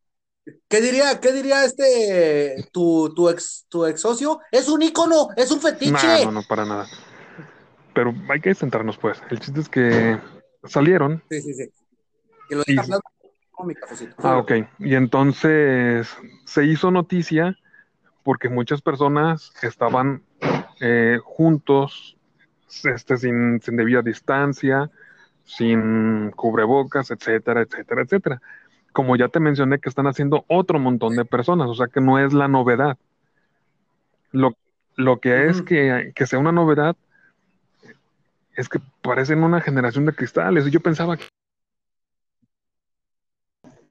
[0.69, 4.41] ¿Qué diría, qué diría este tu, tu ex tu ex socio?
[4.51, 6.25] Es un ícono, es un fetiche.
[6.25, 6.87] No, no, no, para nada.
[7.93, 9.21] Pero hay que centrarnos, pues.
[9.31, 10.19] El chiste es que
[10.65, 11.23] salieron.
[11.31, 11.65] Sí, sí, sí.
[12.49, 12.77] Que lo Y-.
[14.19, 14.53] Ah, ok.
[14.79, 16.09] Y entonces
[16.45, 17.57] se hizo noticia
[18.27, 20.25] porque muchas personas estaban
[20.81, 22.17] eh, juntos,
[22.83, 24.91] este, sin, sin debida distancia,
[25.45, 28.43] sin cubrebocas, etcétera, etcétera, etcétera.
[28.93, 32.19] Como ya te mencioné que están haciendo otro montón de personas, o sea que no
[32.19, 32.99] es la novedad.
[34.33, 34.57] Lo,
[34.97, 36.97] lo que es que, que sea una novedad
[38.57, 40.69] es que parecen una generación de cristales.
[40.73, 41.27] Yo pensaba que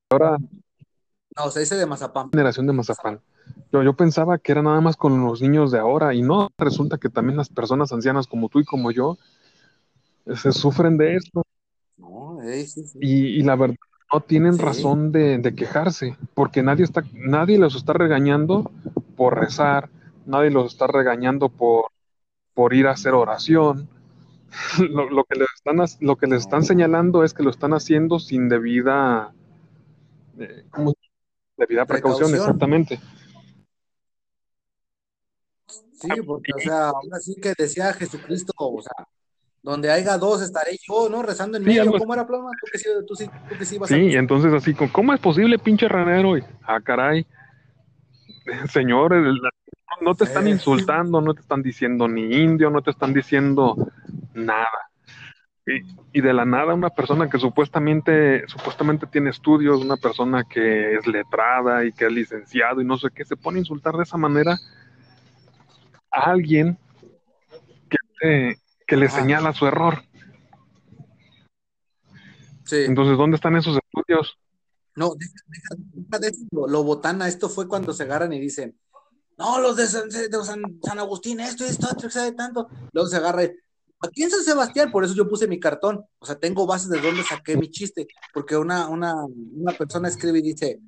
[0.09, 0.35] ahora
[1.37, 2.29] no, se dice de mazapán.
[2.31, 3.21] Generación de mazapán.
[3.71, 6.97] Yo, yo pensaba que era nada más con los niños de ahora y no, resulta
[6.97, 9.17] que también las personas ancianas como tú y como yo
[10.33, 11.43] se sufren de esto.
[11.97, 12.99] No, sí, sí.
[13.01, 13.75] Y, y, la verdad
[14.13, 18.71] no tienen razón de, de, quejarse, porque nadie está, nadie los está regañando
[19.15, 19.89] por rezar,
[20.25, 21.85] nadie los está regañando por,
[22.53, 23.89] por ir a hacer oración.
[24.89, 28.19] Lo, lo, que les están, lo que les están señalando es que lo están haciendo
[28.19, 29.33] sin debida,
[30.39, 30.93] eh, ¿cómo
[31.57, 32.99] Debida precaución, precaución, exactamente.
[35.93, 39.07] Sí, porque, o sea, aún así que decía Jesucristo, o sea,
[39.63, 41.23] donde haya dos estaré yo, ¿no?
[41.23, 41.91] Rezando en sí, medio.
[41.93, 42.51] ¿Cómo era Plasma?
[42.59, 44.19] ¿Tú que sí, tú sí, tú que sí vas sí, a...
[44.19, 46.35] entonces así, ¿cómo es posible, pinche ranero?
[46.63, 47.25] Ah, caray.
[48.71, 49.15] Señor,
[50.01, 53.75] no te están insultando, no te están diciendo ni indio, no te están diciendo
[54.33, 54.91] nada.
[55.67, 60.95] Y, y, de la nada una persona que supuestamente, supuestamente tiene estudios, una persona que
[60.95, 64.03] es letrada y que es licenciado y no sé qué, se pone a insultar de
[64.03, 64.59] esa manera
[66.11, 66.77] a alguien
[68.19, 70.03] que, que le señala su error.
[72.65, 72.83] Sí.
[72.87, 74.37] Entonces, ¿dónde están esos estudios?
[74.95, 75.33] No, deja,
[75.93, 78.79] deja, de eso, lo, botana, esto fue cuando se agarran y dicen,
[79.37, 82.69] no, los de San, de San, San Agustín, esto y esto, esto, tanto.
[82.93, 83.51] Luego se agarra y,
[84.01, 86.99] Aquí en San Sebastián, por eso yo puse mi cartón, o sea, tengo bases de
[86.99, 90.79] dónde saqué mi chiste, porque una, una, una persona escribe y dice,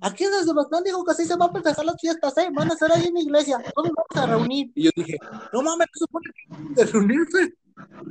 [0.00, 2.48] aquí en San Sebastián dijo que así se va a festejar las fiestas, ¿eh?
[2.52, 4.70] van a ser ahí en la iglesia, todos vamos a reunir.
[4.74, 5.16] Y yo dije,
[5.52, 6.30] no mames, no supone
[6.74, 7.54] de reunirse,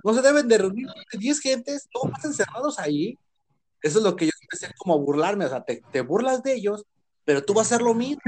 [0.04, 3.18] no se deben de reunir 10 gentes, todos más encerrados ahí.
[3.82, 6.54] Eso es lo que yo empecé como a burlarme, o sea, te, te burlas de
[6.54, 6.86] ellos,
[7.26, 8.22] pero tú vas a hacer lo mismo.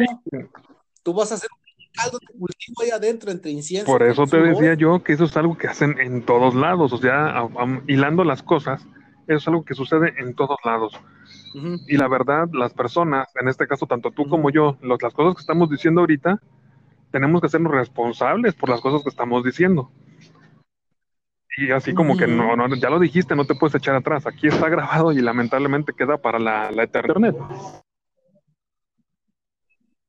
[1.04, 1.50] Tú vas a hacer
[1.94, 3.86] caldo de cultivo ahí adentro entre incienso.
[3.86, 6.98] Por eso te decía yo que eso es algo que hacen en todos lados, o
[6.98, 8.86] sea, a, a, hilando las cosas,
[9.28, 11.00] eso es algo que sucede en todos lados.
[11.56, 11.80] Uh -huh.
[11.88, 14.30] Y la verdad, las personas, en este caso tanto tú uh -huh.
[14.30, 16.40] como yo, los, las cosas que estamos diciendo ahorita,
[17.12, 19.92] tenemos que hacernos responsables por las cosas que estamos diciendo.
[21.56, 22.20] Y así como uh -huh.
[22.20, 24.26] que no, no, ya lo dijiste, no te puedes echar atrás.
[24.26, 27.36] Aquí está grabado y lamentablemente queda para la, la eternidad.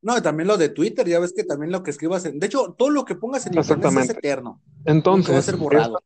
[0.05, 2.39] No, también lo de Twitter, ya ves que también lo que escribas en.
[2.39, 4.61] De hecho, todo lo que pongas en internet es eterno.
[4.85, 5.35] Entonces.
[5.35, 5.99] va a ser borrado.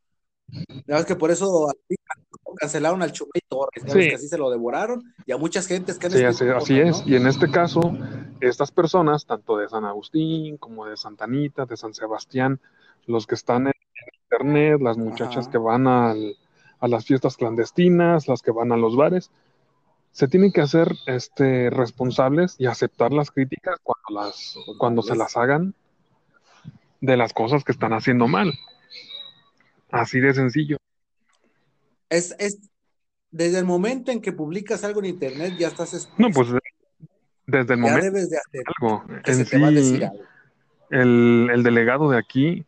[0.86, 1.66] Ya ves que por eso
[2.56, 3.98] cancelaron al Chupay Torres, ya sí.
[3.98, 6.80] ves que así se lo devoraron y a muchas gentes que han Sí, así, así
[6.80, 7.04] es.
[7.04, 7.12] ¿no?
[7.12, 7.80] Y en este caso,
[8.40, 12.60] estas personas, tanto de San Agustín como de Santa Anita, de San Sebastián,
[13.06, 13.74] los que están en
[14.22, 15.50] internet, las muchachas Ajá.
[15.50, 16.36] que van al,
[16.78, 19.32] a las fiestas clandestinas, las que van a los bares,
[20.18, 25.36] se tienen que hacer este, responsables y aceptar las críticas cuando, las, cuando se las
[25.36, 25.76] hagan
[27.00, 28.52] de las cosas que están haciendo mal.
[29.92, 30.76] Así de sencillo.
[32.10, 32.58] Es, es
[33.30, 36.20] desde el momento en que publicas algo en internet ya estás expuesto.
[36.20, 36.48] No, pues
[37.46, 39.04] desde el ya momento debes de hacer algo.
[39.22, 40.16] que En sí, algo.
[40.90, 42.66] el, el delegado de aquí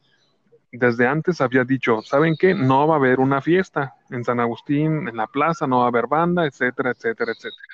[0.73, 2.55] desde antes había dicho, ¿saben qué?
[2.55, 5.89] No va a haber una fiesta en San Agustín, en la plaza, no va a
[5.89, 7.67] haber banda, etcétera, etcétera, etcétera.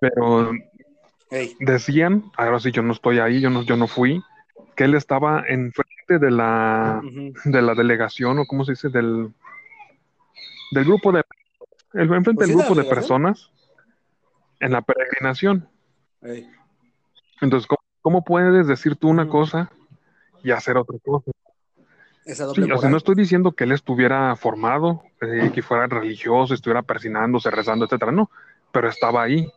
[0.00, 0.52] Pero
[1.30, 4.22] Hey, decían, ahora sí yo no estoy ahí, yo no, yo no fui,
[4.76, 7.02] que él estaba enfrente de la,
[7.44, 9.34] de la delegación, o cómo se dice, del,
[10.70, 11.24] del grupo de,
[11.94, 13.50] el, enfrente Pues del sí, grupo de personas
[14.60, 15.68] en la peregrinación.
[16.22, 16.48] hey,
[17.40, 19.70] Entonces, ¿cómo, cómo puedes decir tú una cosa
[20.46, 21.32] y hacer otra cosa?
[22.24, 25.88] Esa Sí, doble o sea, no estoy diciendo que él estuviera formado, eh, que fuera
[25.88, 28.30] religioso, estuviera persinándose, rezando, etcétera, no,
[28.70, 29.50] pero estaba ahí.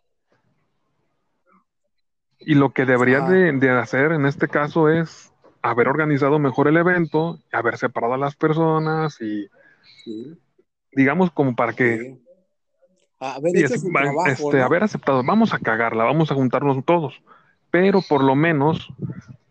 [2.40, 6.78] Y lo que debería de, de hacer en este caso es haber organizado mejor el
[6.78, 9.48] evento, haber separado a las personas y
[10.04, 10.40] sí,
[10.92, 12.26] digamos como para que sí.
[13.20, 14.64] Haber trabajo, este, ¿no?
[14.64, 17.22] haber aceptado, vamos a cagarla, vamos a juntarnos todos,
[17.70, 18.94] pero por lo menos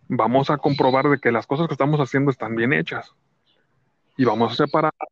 [0.09, 3.12] vamos a comprobar de que las cosas que estamos haciendo están bien hechas
[4.16, 5.09] y vamos a separarnos.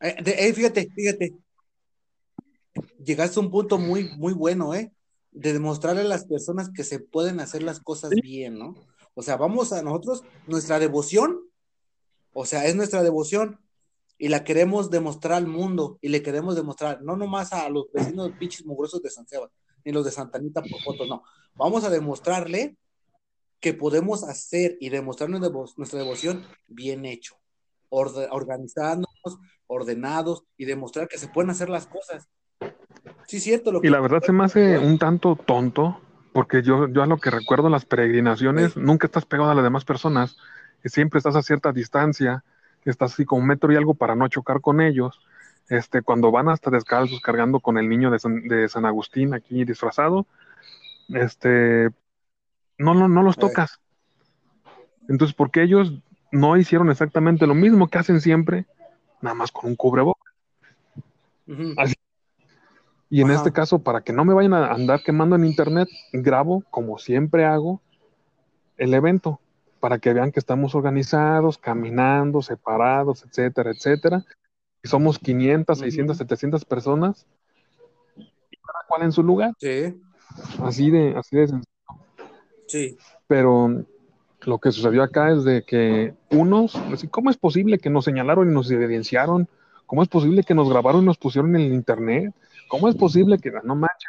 [0.00, 1.34] Eh, eh, fíjate, fíjate,
[3.04, 4.92] llegaste a un punto muy, muy bueno, ¿eh?
[5.32, 8.74] De demostrarle a las personas que se pueden hacer las cosas Sí, bien, ¿no?
[9.14, 11.40] O sea, vamos a nosotros, nuestra devoción,
[12.32, 13.58] o sea, es nuestra devoción
[14.16, 18.30] y la queremos demostrar al mundo y le queremos demostrar, no nomás a los vecinos
[18.38, 19.50] pinches mugrosos de San Sebas,
[19.84, 21.22] ni los de Santa Anita por fotos, no.
[21.54, 22.76] Vamos a demostrarle
[23.60, 27.36] que podemos hacer y demostrar nuestra devo- nuestra devoción bien hecho.
[27.90, 32.28] organizándonos, ordenados y demostrar que se pueden hacer las cosas.
[33.26, 33.72] Sí, cierto.
[33.72, 36.00] Lo y la verdad se me hace un tanto tonto,
[36.34, 39.84] porque yo, yo a lo que recuerdo las peregrinaciones, nunca estás pegado a las demás
[39.86, 40.36] personas,
[40.84, 42.44] siempre estás a cierta distancia,
[42.84, 45.20] estás así con un metro y algo para no chocar con ellos.
[45.70, 49.64] Este, cuando van hasta descalzos cargando con el niño de San, de San Agustín aquí
[49.64, 50.26] disfrazado,
[51.08, 51.90] este,
[52.78, 53.80] no, no, no los tocas.
[55.08, 56.00] Entonces, porque ellos
[56.30, 58.66] no hicieron exactamente lo mismo que hacen siempre,
[59.20, 60.32] nada más con un cubrebocas.
[63.10, 66.62] Y en este caso, para que no me vayan a andar quemando en internet, grabo,
[66.70, 67.80] como siempre hago,
[68.76, 69.40] el evento,
[69.80, 74.24] para que vean que estamos organizados, caminando, separados, etcétera, etcétera.
[74.82, 77.26] Y somos 500, 600, 700 personas,
[78.16, 79.52] y cada cual en su lugar.
[79.58, 80.00] Sí.
[80.62, 81.77] Así de, así de sencillo.
[82.68, 82.96] Sí.
[83.26, 83.84] Pero
[84.42, 88.54] lo que sucedió acá es de que unos, ¿cómo es posible que nos señalaron y
[88.54, 89.48] nos evidenciaron?
[89.86, 92.34] ¿Cómo es posible que nos grabaron y nos pusieron en el internet?
[92.68, 94.08] ¿Cómo es posible que no mancha?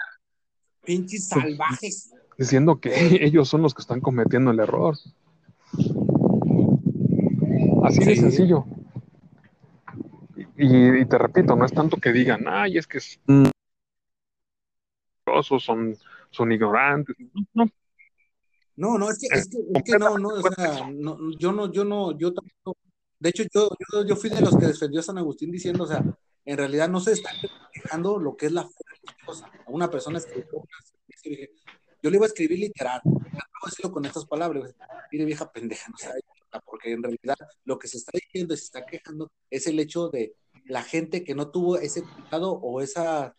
[0.86, 2.14] Pinches salvajes.
[2.38, 2.92] Diciendo que
[3.26, 4.96] ellos son los que están cometiendo el error.
[7.84, 8.66] Así de sencillo.
[10.58, 13.52] Y, te repito, no es tanto que digan, ay, es que son,
[15.60, 15.96] son,
[16.30, 17.16] son ignorantes.
[17.34, 17.72] No, no,
[18.80, 21.84] no, es que, es que, es que no, no, o sea, no, yo no, yo
[21.84, 22.80] no, yo tampoco,
[23.20, 25.88] de hecho, yo, yo, yo, fui de los que defendió a San Agustín diciendo, o
[25.88, 26.02] sea,
[26.46, 27.30] en realidad no se está
[27.74, 28.68] quejando lo que es la
[29.26, 29.52] cosa.
[29.68, 30.64] Una persona escribió,
[32.02, 34.74] yo le iba a escribir literal, a decirlo con estas palabras,
[35.12, 36.10] mire vieja pendeja, no sé,
[36.66, 40.08] porque en realidad lo que se está diciendo y se está quejando es el hecho
[40.08, 43.36] de la gente que no tuvo ese cuidado o esa,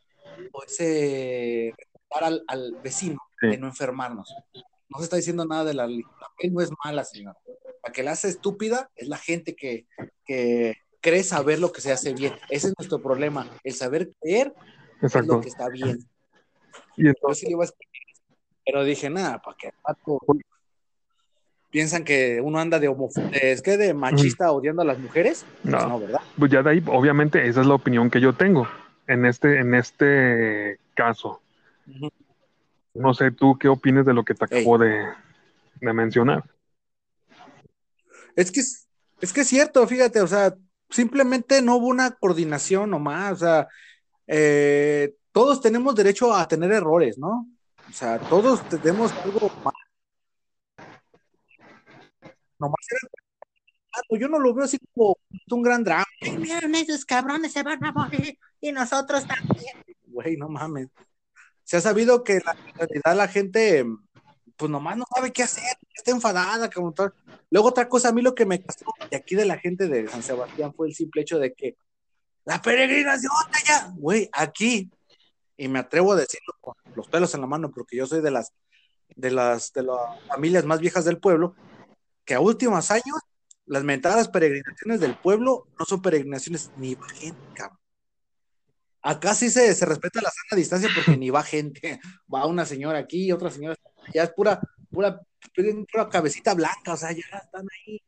[0.53, 1.75] o ese
[2.11, 4.35] al, al vecino de no enfermarnos.
[4.91, 6.03] No se está diciendo nada de la ley.
[6.21, 7.37] La no es mala, señor.
[7.85, 9.87] La que la hace estúpida es la gente que,
[11.01, 12.35] cree saber lo que se hace bien.
[12.51, 13.49] Ese es nuestro problema.
[13.65, 14.53] El saber creer
[15.01, 15.99] es lo que está bien.
[16.97, 17.49] Y entonces...
[18.65, 19.73] pero dije, nada, para que
[21.71, 25.47] piensan que uno anda de homofóbico, es que de machista odiando a las mujeres.
[25.63, 25.89] Pues no.
[25.89, 26.21] no, ¿verdad?
[26.39, 28.69] Pues ya de ahí, obviamente, esa es la opinión que yo tengo
[29.07, 31.41] en este, en este caso.
[32.95, 35.07] No sé tú qué opinas de lo que te acabo de,
[35.81, 36.45] mencionar.
[38.37, 40.55] Es que es que es cierto, fíjate, o sea,
[40.89, 43.69] simplemente no hubo una coordinación nomás, o sea,
[44.27, 47.47] eh, todos tenemos derecho a tener errores, ¿no?
[47.89, 49.75] O sea, todos tenemos algo más.
[52.59, 53.11] Nomás era
[54.19, 55.17] yo no lo veo así como
[55.51, 56.05] un gran drama.
[56.39, 59.77] Miren, esos cabrones se van a morir y nosotros también.
[60.07, 60.89] Güey, no mames
[61.71, 63.87] se ha sabido que la, en realidad la gente,
[64.57, 67.15] pues nomás no sabe qué hacer, está enfadada, como tal.
[67.49, 70.09] Luego otra cosa, a mí lo que me castró de aquí de la gente de
[70.09, 71.77] San Sebastián fue el simple hecho de que
[72.45, 74.91] la peregrinación allá, güey, aquí,
[75.57, 78.33] y me atrevo a decirlo con los pelos en la mano, porque yo soy de
[78.33, 78.53] las,
[79.15, 81.55] de las, de las familias más viejas del pueblo,
[82.25, 83.17] que a últimos años,
[83.67, 87.80] las mentadas peregrinaciones del pueblo no son peregrinaciones ni gente, cabrón.
[89.03, 92.01] Acá sí se, se respeta la sana distancia porque ni va gente.
[92.33, 93.75] Va una señora aquí, otra señora
[94.13, 95.21] ya es pura, pura,
[95.91, 98.03] pura cabecita blanca, o sea, ya están ahí.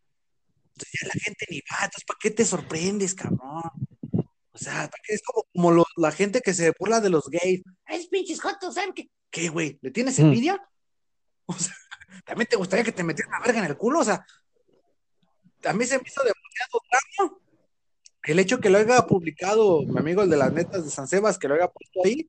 [0.73, 3.63] Entonces ya la gente ni va, entonces ¿para qué te sorprendes, cabrón?
[4.55, 7.63] O sea, ¿para qué es como, como la gente que se burla de los gays?
[7.87, 9.11] Es pinches jotos, ¿saben qué?
[9.31, 9.79] ¿Qué, güey?
[9.81, 10.23] ¿Le tienes mm.
[10.23, 10.69] envidia?
[11.47, 11.75] O sea,
[12.25, 14.01] ¿también te gustaría que te metieran una verga en el culo?
[14.01, 14.25] O sea,
[15.65, 17.39] a mí se me hizo demasiado drama
[18.25, 21.39] el hecho que lo haya publicado mi amigo el de las netas de San Sebas,
[21.39, 22.29] que lo haya puesto ahí,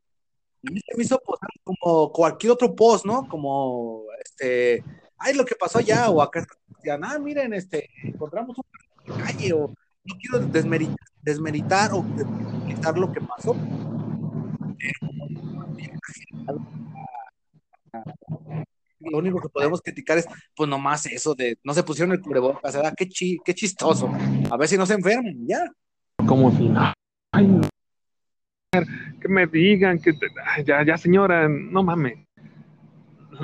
[0.67, 1.21] a mí se me hizo
[1.63, 3.27] como cualquier otro post, ¿no?
[3.27, 4.83] Como, este,
[5.17, 6.45] ay, lo que pasó allá, o acá,
[7.03, 9.67] ah, miren, este, encontramos un calle, o
[10.05, 13.55] no quiero desmeritar, desmeritar o desmeritar lo que pasó.
[18.99, 20.25] Lo único que podemos criticar es,
[20.55, 22.93] pues nomás eso de, no se pusieron el cubrebocas, ¿verdad?
[22.95, 24.09] Qué, chi, qué chistoso.
[24.49, 25.69] A ver si no se enferman, ya
[26.25, 26.71] como si,
[27.31, 27.61] ay,
[29.21, 30.13] que me digan, que
[30.65, 32.19] ya, ya señora, no mames.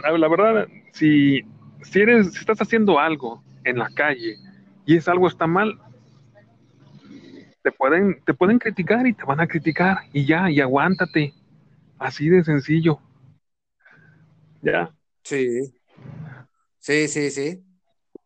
[0.04, 1.42] La, verdad, si,
[1.82, 4.36] si, eres, si estás haciendo algo en la calle
[4.86, 5.80] y es algo está mal,
[7.62, 11.34] te pueden, te pueden criticar y te van a criticar y ya, y aguántate.
[11.98, 13.00] Así de sencillo.
[14.62, 14.94] Ya.
[15.24, 15.74] Sí.
[16.80, 17.64] Sí, sí, sí.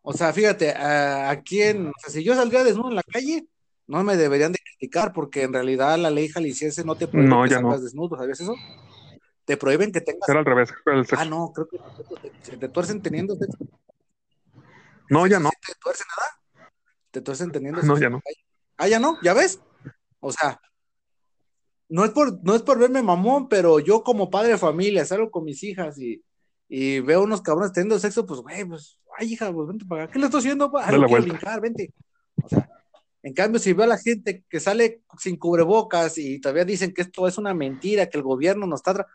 [0.04, 3.48] O sea, fíjate, aquí en, o sea, si yo saldría desnudo en la calle,
[3.88, 7.44] no me deberían de criticar porque en realidad la ley jalisciense no te prohíbe no,
[7.44, 7.78] que no.
[7.80, 8.56] desnudo, ¿sabías eso?
[9.46, 10.28] Te prohíben que tengas...
[10.30, 10.74] Era al revés.
[11.18, 13.36] Ah, no, creo que te tuercen teniendo
[15.10, 15.50] No, ya no.
[15.50, 16.70] ¿Se te tuerce nada?
[17.12, 17.82] ¿Te estás entendiendo?
[17.84, 18.22] No, ya no.
[18.78, 19.60] Ah, ya no, ¿ya ves?
[20.20, 20.60] O sea,
[21.90, 25.30] no es por, no es por verme mamón, pero yo como padre de familia salgo
[25.30, 26.24] con mis hijas y,
[26.68, 30.14] y veo unos cabrones teniendo sexo, pues, güey, pues, ay, hija, pues vente para acá.
[30.14, 30.72] ¿Qué le estoy haciendo?
[30.72, 31.30] Pues, quiero vuelta.
[31.30, 31.94] brincar, vente.
[32.42, 32.68] O sea,
[33.24, 37.04] en cambio, si veo a la gente que sale sin cubrebocas y todavía dicen que
[37.04, 39.08] esto es una mentira, que el gobierno nos está...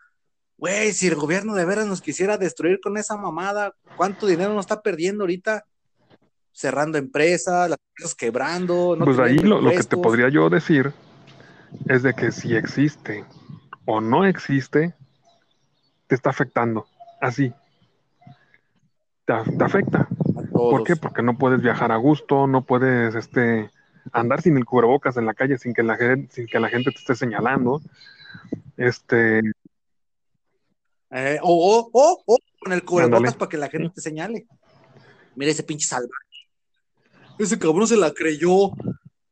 [0.57, 4.65] Güey, si el gobierno de veras nos quisiera destruir con esa mamada, ¿cuánto dinero nos
[4.65, 5.65] está perdiendo ahorita?
[6.53, 8.97] Cerrando empresas, las empresas quebrando.
[8.97, 10.93] no Pues ahí lo, lo que te podría yo decir
[11.87, 13.25] es de que si existe
[13.85, 14.95] o no existe,
[16.07, 16.87] te está afectando.
[17.21, 17.53] Así.
[19.27, 20.09] Te, te afecta.
[20.51, 20.97] ¿Por qué?
[20.97, 23.71] Porque no puedes viajar a gusto, no puedes este,
[24.13, 26.91] andar sin el cubrebocas en la calle sin que la, gen- sin que la gente
[26.91, 27.81] te esté señalando.
[28.77, 29.41] Este,
[31.11, 34.47] Eh, o, o, o, con el cubrebocas para que la gente te señale.
[35.37, 36.13] Mira ese pinche salvaje.
[37.39, 38.73] Ese cabrón se la creyó.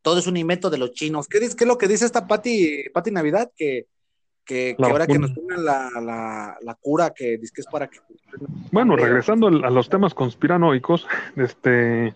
[0.00, 1.26] Todo es un invento de los chinos.
[1.28, 3.50] ¿Qué, qué es lo que dice esta Pati, Pati Navidad?
[3.56, 3.88] Que,
[4.44, 7.88] que, que ahora que nos pongan la, la, la cura, que dice que es para
[7.88, 7.98] que.
[8.70, 12.14] bueno, regresando a los temas conspiranoicos, este,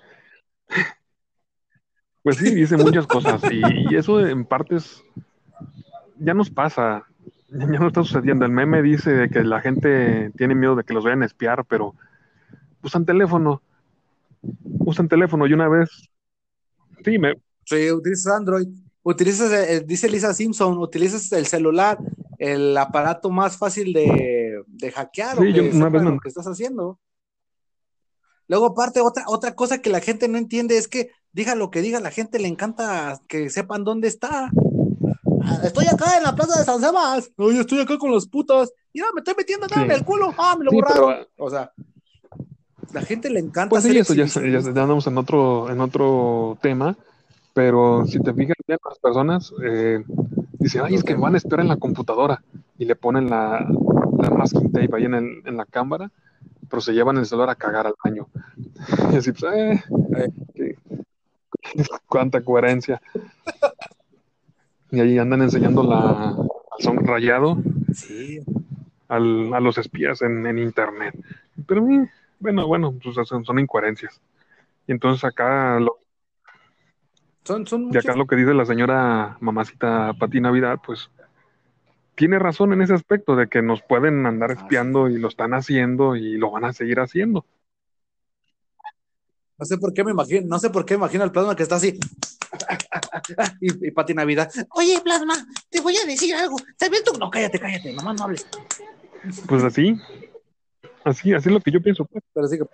[2.23, 5.03] pues sí, dice muchas cosas y, y eso en partes
[6.19, 7.05] ya nos pasa,
[7.49, 8.45] ya no está sucediendo.
[8.45, 11.65] El meme dice de que la gente tiene miedo de que los vayan a espiar,
[11.65, 11.95] pero
[12.83, 13.63] usan teléfono,
[14.81, 15.89] usan teléfono y una vez,
[17.05, 18.67] sí, me, Sí, utilizas Android.
[19.03, 21.99] Utilizas, eh, dice Lisa Simpson, utilizas el celular,
[22.39, 26.19] el aparato más fácil de, de hackear o Sí, yo que una vez me- lo
[26.19, 26.99] que estás haciendo.
[28.49, 31.81] Luego, aparte, otra, otra cosa que la gente no entiende es que diga lo que
[31.83, 34.51] diga, la gente le encanta que sepan dónde está.
[35.43, 37.31] Ah, Estoy acá en la plaza de San Sebas.
[37.37, 38.73] Oye, estoy acá con los putos.
[38.93, 40.35] Mira, me estoy metiendo nada en el culo.
[40.37, 41.09] Ah, me lo Sí, borraron.
[41.09, 41.73] pero- O sea,
[42.93, 46.59] la gente le encanta Pues sí, eso ya, ya, ya andamos en otro, en otro
[46.61, 46.97] tema,
[47.55, 50.03] pero si te fijas bien, las personas eh,
[50.59, 52.43] dicen, ay, es que me van a espiar en la computadora
[52.79, 53.67] y le ponen la,
[54.19, 56.11] la masking tape ahí en, el- en la cámara,
[56.69, 58.27] pero se llevan el celular a cagar al baño.
[59.13, 59.83] Y así, pues, eh,
[60.15, 60.33] qué-
[62.07, 63.01] cuánta coherencia.
[64.91, 66.49] Y ahí andan enseñando la, al
[66.81, 67.59] son rayado
[67.95, 68.41] Sí,
[69.09, 71.15] al- a los espías en, en internet.
[71.67, 72.09] Pero eh,
[72.39, 74.21] bueno, bueno, pues son, son incoherencias.
[74.87, 75.99] Y entonces acá lo,
[77.45, 81.11] son, son y acá lo que dice la señora mamacita Pati Navidad, pues
[82.15, 86.17] tiene razón en ese aspecto de que nos pueden andar espiando y lo están haciendo
[86.17, 87.45] y lo van a seguir haciendo.
[89.61, 91.63] No sé por qué me imagino, no sé por qué me imagino al plasma que
[91.63, 91.99] está así.
[93.61, 94.51] y, y Pati Navidad.
[94.71, 95.35] Oye, plasma,
[95.69, 96.57] te voy a decir algo.
[96.79, 97.13] ¿Sabes tú?
[97.19, 98.47] No, cállate, cállate, nomás no hables.
[99.47, 100.01] Pues así,
[101.05, 102.07] así, así es lo que yo pienso.
[102.07, 102.25] Pues.
[102.33, 102.65] Pero sí que.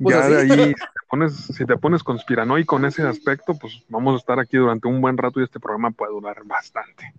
[0.00, 3.82] Pues ya de ahí, si te pones, si te pones conspiranoico en ese aspecto, pues
[3.88, 7.12] vamos a estar aquí durante un buen rato y este programa puede durar bastante.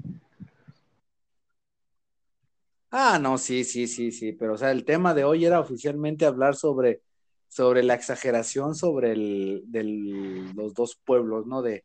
[2.91, 4.31] Ah, no, sí, sí, sí, sí.
[4.31, 7.01] Pero, o sea, el tema de hoy era oficialmente hablar sobre,
[7.47, 11.61] sobre la exageración sobre el, del, los dos pueblos, ¿no?
[11.61, 11.83] De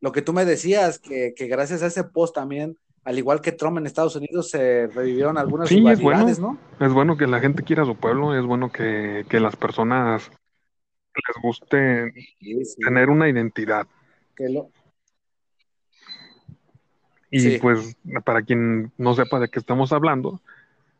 [0.00, 3.52] lo que tú me decías, que, que gracias a ese post también, al igual que
[3.52, 6.26] Trump en Estados Unidos, se revivieron algunas Sí, es bueno.
[6.38, 6.58] ¿no?
[6.78, 10.30] Es bueno que la gente quiera su pueblo, es bueno que, que las personas
[11.14, 12.80] les guste Sí, sí.
[12.80, 13.86] tener una identidad.
[14.36, 14.70] Que lo,
[17.30, 20.40] Y pues para quien no sepa de qué estamos hablando,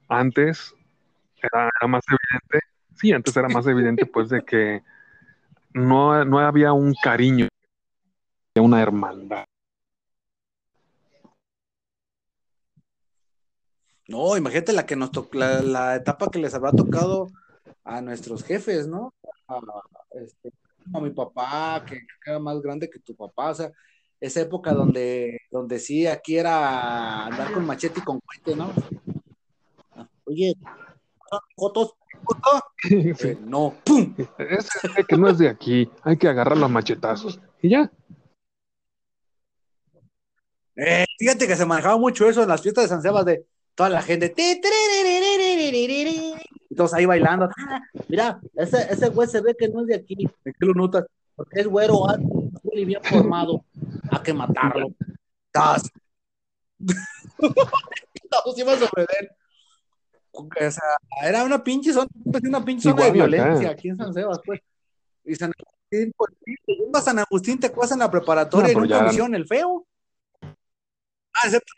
[0.08, 0.74] antes
[1.42, 2.66] era, era más evidente,
[3.00, 4.82] sí, antes era más evidente pues de que
[5.72, 7.48] no, no había un cariño,
[8.54, 9.44] había una hermandad.
[14.08, 17.28] No, imagínate la que nos tocó, la, etapa que les habrá tocado
[17.84, 19.12] a nuestros jefes, ¿no?
[19.48, 19.60] A,
[20.12, 20.50] este,
[20.94, 23.70] a mi papá, que era más grande que tu papá, o sea,
[24.18, 28.72] esa época donde, donde sí, aquí era andar con machete y con cohete, ¿no?
[30.24, 30.54] Oye,
[31.56, 31.94] ¿fotos?
[32.90, 34.14] Eh, no, ¡pum!
[34.38, 37.40] Ese que no es de aquí, hay que agarrarlo a machetazos.
[37.60, 37.90] Y ya.
[40.76, 43.44] Eh, fíjate que se manejaba mucho eso en las fiestas de San Sebas de
[43.74, 44.32] toda la gente.
[46.70, 47.50] Y todos ahí bailando.
[47.58, 50.28] Ah, mira, ese, ese güey se ve que no es de aquí.
[50.44, 51.04] ¿De qué lo notas?
[51.34, 53.64] Porque es güero alto y bien formado.
[54.10, 54.92] Hay que matarlo.
[55.50, 55.90] ¡Tas!
[57.38, 59.30] Todos iban a él.
[60.32, 60.82] O sea,
[61.22, 63.12] era una pinche zona, una pinche zona de acá.
[63.12, 64.60] violencia aquí en San Sebas, pues.
[65.24, 66.32] Y San Agustín, pues,
[66.64, 69.86] te a San Agustín, te acuerdas en la preparatoria No, y nunca hicieron el feo.
[70.42, 71.72] Ah, excepto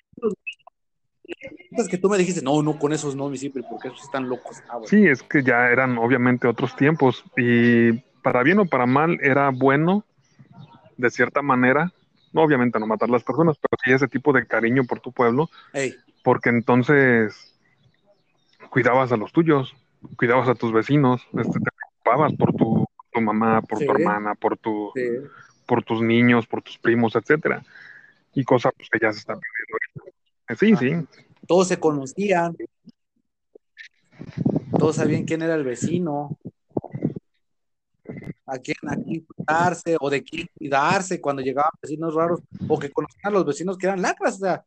[1.76, 4.28] los que tú me dijiste, no, no, con esos no, mi Cipri, porque esos están
[4.28, 4.62] locos.
[4.68, 4.88] Ah, bueno.
[4.88, 7.92] sí, es que ya eran obviamente otros tiempos y
[8.22, 10.04] para bien o para mal era bueno
[10.96, 11.92] de cierta manera,
[12.32, 15.12] no, obviamente no matar a las personas, pero sí ese tipo de cariño por tu
[15.12, 17.49] pueblo, Ey, porque entonces
[18.70, 19.74] cuidabas a los tuyos,
[20.16, 23.86] cuidabas a tus vecinos, este, te preocupabas por tu, tu mamá, por Sí.
[23.86, 25.02] tu hermana, por tu, sí.
[25.66, 27.62] por tus niños, por tus primos, etcétera.
[28.32, 30.56] Y cosas pues, que ya se están perdiendo ahorita.
[30.56, 31.26] Sí, sí.
[31.46, 32.56] Todos se conocían.
[34.78, 36.38] Todos sabían quién era el vecino.
[38.46, 42.90] A quién, a quién cuidarse o de quién cuidarse cuando llegaban vecinos raros o que
[42.90, 44.34] conocían a los vecinos que eran lacras.
[44.36, 44.64] O sea,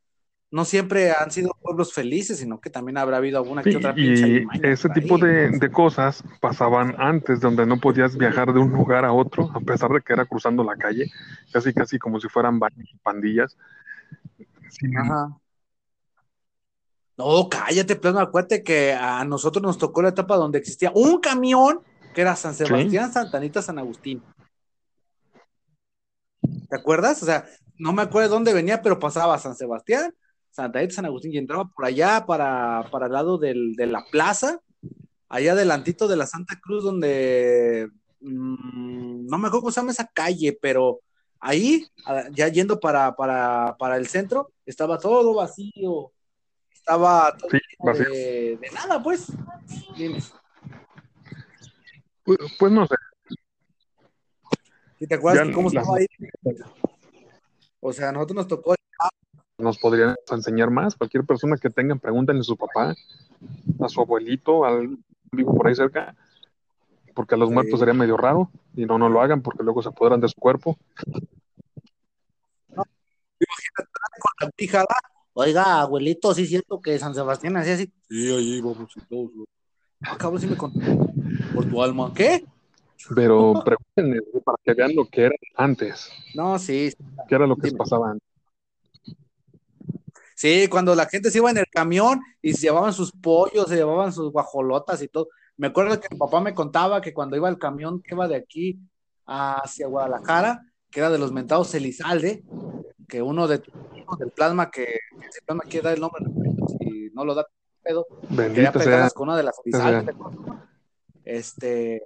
[0.54, 4.28] no siempre han sido pueblos felices, sino que también habrá habido alguna que otra pinche
[4.28, 5.22] y ese tipo ahí.
[5.22, 9.60] de, de cosas pasaban antes, donde no podías viajar de un lugar a otro, a
[9.62, 11.12] pesar de que era cruzando la calle,
[11.51, 12.60] casi casi como si fueran
[13.01, 13.58] pandillas.
[14.70, 15.36] Sí, Ajá.
[17.18, 21.80] No, cállate, plasma, acuérdate que a nosotros nos tocó la etapa donde existía un camión
[22.14, 24.22] que era San Sebastián, Santa Anita, San Agustín.
[26.70, 27.24] ¿Te acuerdas?
[27.24, 27.43] O sea,
[27.80, 30.14] no me acuerdo de dónde venía, pero pasaba San Sebastián,
[30.54, 34.06] Santa Anita, San Agustín y entraba por allá para, para el lado del- de la
[34.12, 34.60] plaza,
[35.28, 37.89] allá adelantito de la Santa Cruz, donde
[38.22, 40.99] mm, no me acuerdo cómo se llama esa calle, pero
[41.39, 41.86] ahí,
[42.34, 46.12] ya yendo para, para, para el centro, estaba todo vacío.
[46.72, 48.06] Estaba todo Sí, lleno vacío.
[48.14, 49.28] de, de nada, pues.
[49.97, 50.20] Dime.
[52.24, 52.95] Pues, pues no sé,
[54.99, 56.06] ¿Sí ¿Te acuerdas Ya cómo estaba ahí?
[57.82, 58.76] O sea, a nosotros nos tocó.
[59.64, 60.95] Nos podrían enseñar más.
[60.95, 62.93] Cualquier persona que tengan, pregúntenle a su papá,
[63.80, 64.97] a su abuelito, al
[65.32, 66.16] vivo por ahí cerca,
[67.16, 67.53] porque a los Sí.
[67.55, 70.36] muertos sería medio raro, y no, no lo hagan porque luego se apoderan de su
[70.39, 70.78] cuerpo.
[74.72, 74.86] con la.
[75.36, 77.91] Oiga, abuelito, sí es cierto que San Sebastián hacía así.
[78.07, 79.32] Sí, allí vamos todos.
[80.01, 80.80] Ah, cabrón, sí me contó.
[81.55, 82.14] Por tu alma.
[82.14, 82.45] ¿Qué?
[83.16, 86.93] Pero pregúntenle para que vean lo que era antes, No, sí.
[87.28, 87.78] qué era lo que Dime.
[87.78, 88.28] pasaba antes.
[90.44, 93.78] Sí, cuando la gente se iba en el camión y se llevaban sus pollos, se
[93.78, 95.30] llevaban sus guajolotas y todo.
[95.56, 98.36] Me acuerdo que mi papá me contaba que cuando iba el camión que iba de
[98.36, 98.78] aquí
[99.26, 102.44] hacia Guadalajara, que era de los mentados Elizalde,
[103.08, 106.26] que uno de tus hijos del plasma, que, que ese plasma quiere dar el nombre,
[106.78, 107.48] si no lo da
[107.82, 110.14] pedo, quería Bendito pegarlas con una de las Elizalde.
[111.24, 112.06] Este,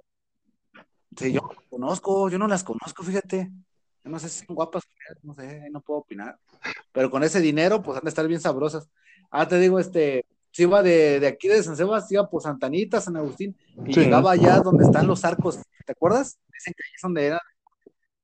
[1.16, 3.50] sí, yo no las conozco, yo no las conozco, fíjate.
[4.08, 4.82] No sé si son guapas,
[5.22, 6.38] no sé, no puedo opinar.
[6.92, 8.88] Pero con ese dinero, pues han de estar bien sabrosas.
[9.30, 13.00] Ah, te digo, este, si iba de, de aquí de San Sebastián, iba por Santanita,
[13.00, 13.56] San Agustín,
[13.86, 14.00] y Sí.
[14.00, 16.38] llegaba allá donde están los arcos, ¿te acuerdas?
[16.52, 17.40] Dicen que ahí es donde era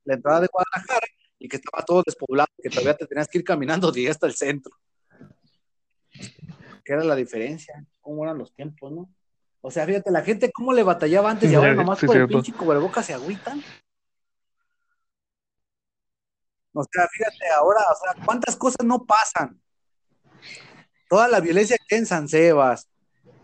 [0.04, 1.06] la entrada de Guadalajara
[1.38, 4.26] y que estaba todo despoblado, que todavía te tenías que ir caminando de ahí hasta
[4.26, 4.72] el centro.
[6.84, 7.84] ¿Qué era la diferencia?
[8.00, 9.08] ¿Cómo eran los tiempos, no?
[9.62, 12.20] O sea, fíjate, la gente cómo le batallaba antes y ahora nomás sí, por el
[12.26, 12.42] cierto.
[12.42, 13.62] pinche cubrebocas se agüitan.
[16.74, 19.60] O sea, fíjate ahora, o sea, cuántas cosas no pasan.
[21.08, 22.88] Toda la violencia que hay en San Sebas,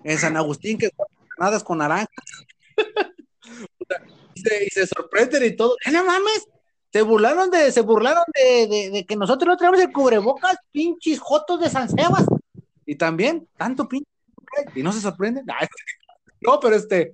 [0.03, 0.91] en San Agustín, que
[1.37, 2.09] granadas con naranjas.
[4.35, 5.77] Y, se, y sorprenden y todo.
[5.83, 6.49] ¿Qué no mames?
[6.93, 11.61] Se burlaron de, se burlaron de, de, que nosotros no tenemos el cubrebocas, pinches jotos
[11.61, 12.27] de San Sebas.
[12.85, 14.09] Y también, tanto pinche,
[14.75, 15.47] y no se sorprenden.
[16.43, 17.13] No, pero este,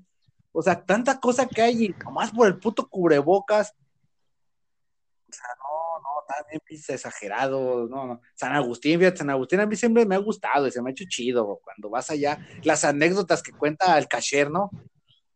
[0.53, 3.75] o sea, tanta cosa que hay, y nomás por el puto cubrebocas.
[6.65, 8.21] Pinches exagerado, no, no.
[8.35, 10.93] San Agustín, fíjate, San Agustín a mí siempre me ha gustado y se me ha
[10.93, 12.39] hecho chido cuando vas allá.
[12.63, 14.71] Las anécdotas que cuenta el cacher, ¿no?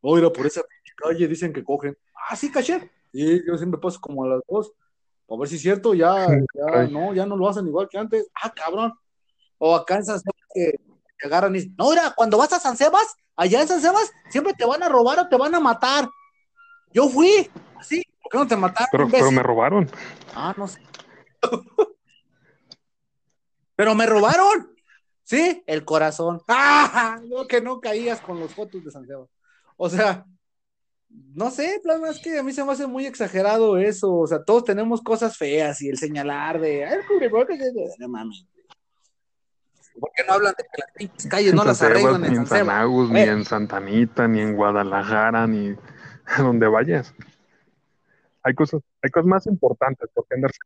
[0.00, 0.62] Oiga, por esa
[0.96, 1.96] calle dicen que cogen.
[2.28, 2.90] Ah, sí, cacher.
[3.12, 4.72] Y yo siempre paso como a las dos.
[5.28, 8.28] A ver si es cierto, ya, ya no, ya no lo hacen igual que antes.
[8.34, 8.92] Ah, cabrón.
[9.58, 10.80] O acá en San Sebas que
[11.18, 14.54] te agarran y no, mira, cuando vas a San Sebas, allá en San Sebas, siempre
[14.54, 16.08] te van a robar o te van a matar.
[16.92, 19.10] Yo fui, así, ¿por qué no te mataron?
[19.10, 19.90] Pero, me robaron.
[20.34, 20.80] Ah, no sé.
[23.76, 24.74] Pero me robaron.
[25.22, 26.40] Sí, el corazón.
[26.48, 27.20] ¡Ah!
[27.28, 29.28] No, que no caías con los fotos de San Sebas.
[29.76, 30.24] O sea,
[31.08, 34.12] no sé, plasma, es que a mí se me hace muy exagerado eso.
[34.14, 36.84] O sea, todos tenemos cosas feas y el señalar de.
[36.84, 36.98] "Ay,
[37.98, 38.46] No mames.
[39.98, 42.70] ¿Por qué no hablan de que las pinches calles no las arreglan ni en San?
[42.70, 45.74] Agus, ni en Santa Anita, ni en Guadalajara, ni
[46.26, 47.14] a donde vayas.
[48.42, 50.58] Hay cosas, hay cosas más importantes por qué andarse.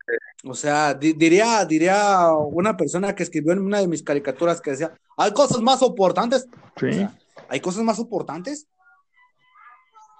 [0.44, 4.70] O sea, di- diría, diría una persona que escribió en una de mis caricaturas que
[4.72, 6.46] decía, hay cosas más importantes.
[6.76, 7.18] Sí, O sea,
[7.48, 8.66] ¿Hay cosas más importantes?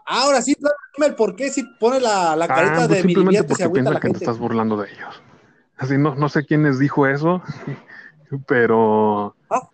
[0.07, 0.55] Ahora sí,
[0.96, 3.70] dime el por qué si pone la, la carita ah, pues de mi simplemente porque
[3.70, 5.22] piensan que te estás burlando de ellos.
[5.76, 7.40] Así no, no sé quién les dijo eso,
[8.46, 9.68] pero Ah.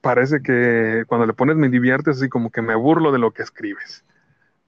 [0.00, 3.42] parece que cuando le pones me diviertes, así como que me burlo de lo que
[3.42, 4.04] escribes.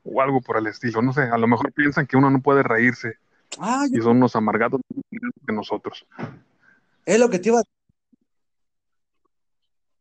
[0.04, 2.62] O algo por el estilo, no sé, a lo mejor piensan que uno no puede
[2.62, 3.14] reírse
[3.58, 4.80] Ah, y son unos amargados
[5.10, 6.06] que nosotros.
[7.06, 7.62] es lo que te iba a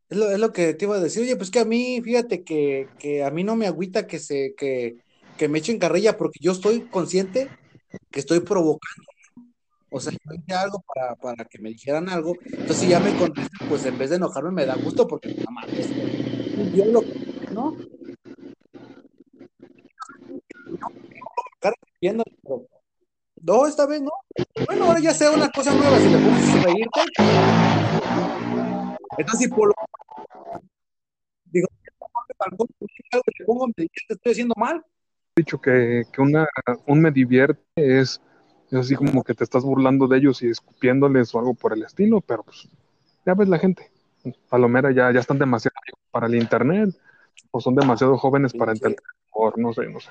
[0.09, 1.23] es lo, es lo que te iba a decir.
[1.23, 4.53] Oye, pues que a mí, fíjate que, que a mí no me agüita que se,
[4.55, 4.97] que,
[5.37, 7.49] que me echen carrilla porque yo estoy consciente
[8.11, 9.07] que estoy provocando.
[9.89, 12.35] O sea, yo dije algo para, para que me dijeran algo.
[12.45, 15.51] Entonces, si ya me contestan, pues en vez de enojarme me da gusto porque nada
[15.51, 15.67] más.
[16.75, 17.01] Yo lo
[17.51, 17.75] ¿no?
[21.59, 21.75] Pero-
[23.41, 24.11] No, esta vez no.
[24.65, 25.97] Bueno, ahora ya sea una cosa nueva.
[25.99, 26.99] Si le pones a reírte,
[29.17, 29.73] entonces si por lo
[31.45, 31.67] digo,
[32.39, 34.83] algo te pongo, me estoy haciendo mal.
[35.35, 36.47] He dicho que, que una,
[36.87, 38.21] un me divierte es,
[38.71, 41.83] es así como que te estás burlando de ellos y escupiéndoles o algo por el
[41.83, 42.67] estilo, pero pues
[43.25, 43.91] ya ves la gente.
[44.49, 45.75] Palomera ya, ya están demasiado
[46.11, 46.89] para el internet
[47.51, 49.01] o son demasiado jóvenes para entender.
[49.31, 50.09] O no sé, no sé.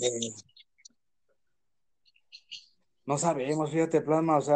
[0.00, 0.30] Eh,
[3.04, 4.54] No sabemos, fíjate, Plasma, o sea,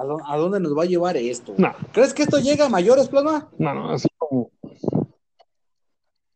[0.00, 1.54] ¿a, dó- a dónde nos va a llevar esto?
[1.58, 3.50] No, ¿Crees que esto llega a mayores, Plasma?
[3.58, 4.50] no, no, así como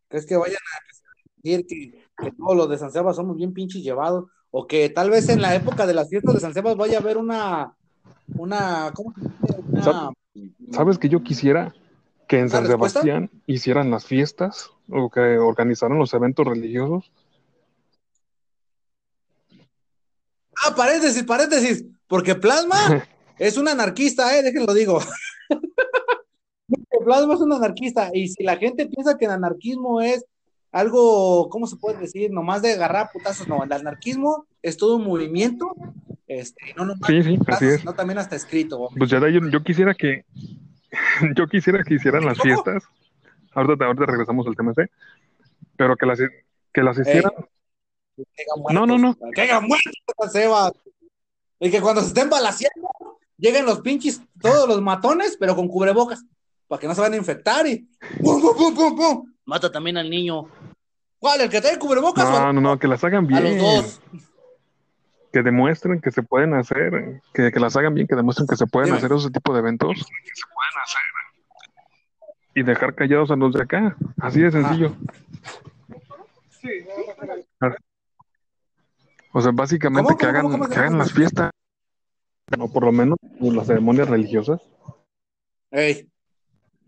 [0.09, 3.83] ¿Crees que vayan a decir que, que todos los de San Sebas somos bien pinches
[3.83, 4.25] llevados?
[4.51, 7.01] O que tal vez en la época de las fiestas de San Sebas vaya a
[7.01, 7.75] haber una,
[8.37, 9.61] una, ¿cómo se dice?
[9.69, 10.11] Una,
[10.71, 11.75] ¿Sabes que yo quisiera
[12.27, 13.01] que en ¿Una San respuesta?
[13.01, 17.11] Sebastián hicieran las fiestas o que organizaran los eventos religiosos?
[20.65, 22.77] Ah, paréntesis, paréntesis, porque Plasma
[23.39, 25.01] es un anarquista, eh, déjenlo digo.
[27.05, 30.25] Plasma es un anarquista, y si la gente piensa que el anarquismo es
[30.73, 32.31] algo, ¿cómo se puede decir?
[32.31, 35.75] Nomás de agarrar putazos, no, el anarquismo es todo un movimiento,
[36.27, 37.81] este, no nomás Sí, sí, así putazos, es.
[37.81, 38.89] sino también hasta escrito.
[38.99, 40.25] Pues ya yo, yo quisiera que
[41.37, 42.45] yo quisiera que hicieran las ¿Cómo?
[42.45, 42.85] fiestas.
[43.55, 44.91] Ahorita, ahorita regresamos al tema ese,
[45.77, 46.19] pero que las
[46.73, 47.33] que las hicieran.
[48.73, 50.73] No, no, Que caigan muertos, San Sebas.
[51.61, 52.89] Y que cuando se estén balaseando,
[53.37, 56.25] lleguen los pinches, todos los matones, pero con cubrebocas,
[56.69, 57.89] para que no se van a infectar y
[58.23, 59.33] ¡pum, pum, pum, pum, pum!
[59.45, 60.47] Mata también al niño.
[61.19, 61.41] ¿Cuál?
[61.41, 62.29] ¿El que trae cubrebocas?
[62.31, 64.01] No, no, no, que las hagan A los bien, dos.
[65.33, 68.67] que demuestren que se pueden hacer, que, que las hagan bien, que demuestren que se
[68.67, 68.99] pueden Dime.
[68.99, 70.07] hacer ese tipo de eventos.
[72.55, 73.97] Y dejar callados a los de acá.
[74.21, 74.95] Así de sencillo.
[79.33, 81.51] O sea, básicamente ¿Cómo, que cómo, hagan, cómo, cómo, que hagan las fiestas,
[82.59, 84.61] o por lo menos pues, las ceremonias religiosas,
[85.71, 86.09] Ey,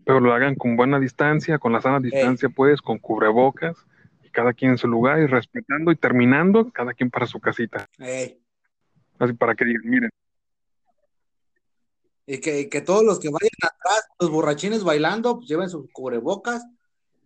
[0.05, 3.77] pero lo hagan con buena distancia, con la sana distancia, pues, con cubrebocas,
[4.23, 7.85] y cada quien en su lugar, y respetando y terminando, cada quien para su casita.
[7.99, 8.39] ey.
[9.19, 10.09] Así para que digan, miren,
[12.25, 15.91] Y que, y que todos los que vayan atrás, los borrachines bailando, pues lleven sus
[15.91, 16.65] cubrebocas.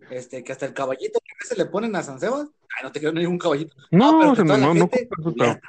[0.09, 2.49] Este, que hasta el caballito que a veces le ponen a San Sebas.
[2.77, 3.75] Ay, no te quiero ningún caballito.
[3.91, 5.59] no, pero no, la no, no, pero-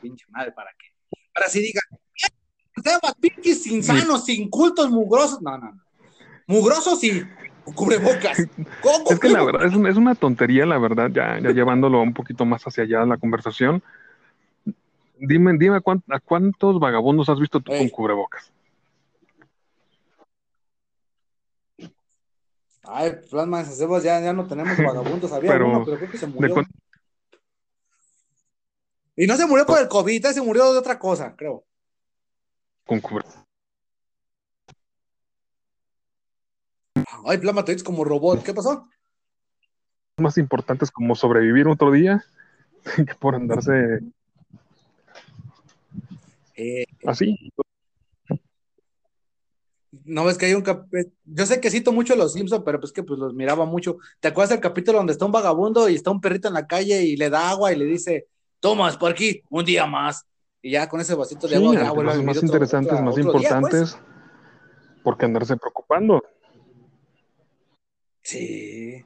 [0.00, 0.86] pinche madre, ¿para qué?
[1.34, 1.82] Para así digan,
[3.20, 5.40] pinches insanos, sin cultos, mugrosos.
[5.42, 5.80] No, no, no.
[6.46, 7.22] Mugrosos y
[7.64, 8.36] con cubrebocas.
[8.82, 12.00] Con Es que la verdad es, un- es una tontería, la verdad, ya, ya llevándolo
[12.02, 13.82] un poquito más hacia allá la conversación.
[15.18, 17.90] Dime, dime cuán- a cuántos vagabundos has visto tú con Ey.
[17.90, 18.52] cubrebocas.
[22.88, 25.32] Ay, plasma de San Sebas, ya, ya no tenemos vagabundos.
[25.32, 26.54] Había Pero, uno, pero creo que se De murió.
[26.54, 26.66] cuán-
[29.16, 31.64] Y no se murió por el COVID, se murió de otra cosa, creo.
[32.84, 33.24] con.
[37.24, 38.42] Ay, plasma, te como robot.
[38.44, 38.88] ¿Qué pasó?
[40.18, 42.24] Más importantes como sobrevivir otro día
[42.96, 44.00] que por andarse
[46.54, 47.52] Eh, así.
[50.04, 50.86] No ves que hay un cap...
[51.24, 53.96] Yo sé que cito mucho a los Simpsons, pero pues que pues los miraba mucho.
[54.20, 57.02] ¿Te acuerdas del capítulo donde está un vagabundo y está un perrito en la calle
[57.02, 58.26] y le da agua y le dice,
[58.60, 60.24] tomas por aquí, un día más?
[60.62, 62.36] Y ya con ese vasito de Sí, agua ya ante vuelve a cosas vivir más
[62.36, 63.44] otro- interesantes, otra- más otro día, pues.
[63.44, 63.98] importantes,
[65.04, 66.22] porque andarse preocupando.
[68.22, 69.04] Sí.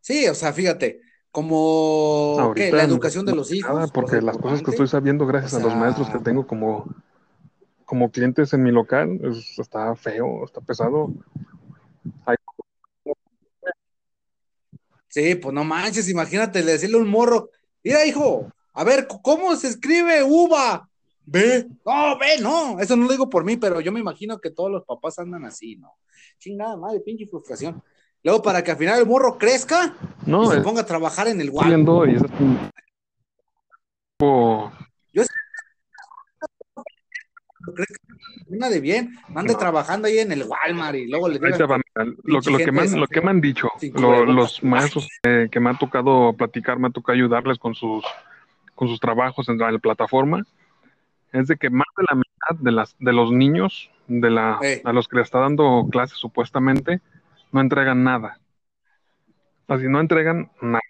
[0.00, 3.74] Sí, o sea, fíjate, como la no- educación de los hijos.
[3.74, 6.86] nada, porque las cosas que estoy sabiendo gracias O a los maestros que tengo como,
[7.86, 11.12] como clientes en mi local, es- está feo, está pesado.
[15.08, 17.48] Sí, pues no manches, imagínate decirle a un morro,
[17.82, 20.88] mira, hijo, a ver, ¿cómo se escribe uva?
[21.24, 24.50] Ve, no, ve, no, eso no lo digo por mí, pero yo me imagino que
[24.50, 25.94] todos los papás andan así, ¿no?
[26.38, 27.82] Chingada madre, pinche frustración.
[28.22, 31.40] Luego, para que al final el morro crezca y No, se ponga a trabajar en
[31.40, 31.72] el estoy
[37.66, 37.76] Walmart.
[37.76, 39.58] viendo y es así, tipo, Una de bien, ande No.
[39.58, 43.06] trabajando ahí en el Walmart y luego le va, que- mira, lo, lo que lo
[43.08, 46.90] que me han dicho, lo- los maestros eh, que me ha tocado platicar, me ha
[46.90, 48.04] tocado ayudarles con sus,
[48.74, 50.44] con sus trabajos en la plataforma,
[51.32, 54.92] es de que más de la mitad de, las, de los niños de la, a
[54.92, 57.00] los que le está dando clases supuestamente
[57.52, 58.38] no entregan nada.
[59.68, 60.80] Así no entregan nada.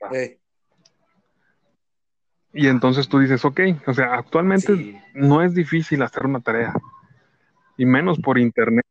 [2.59, 6.73] Y entonces tú dices, ok, o sea, actualmente no es difícil hacer una tarea,
[7.77, 8.87] y menos por internet,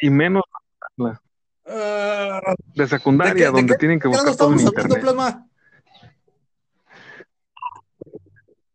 [0.00, 0.44] y menos
[1.66, 2.54] ah.
[2.72, 5.02] de secundaria, donde tienen que buscar todo en internet.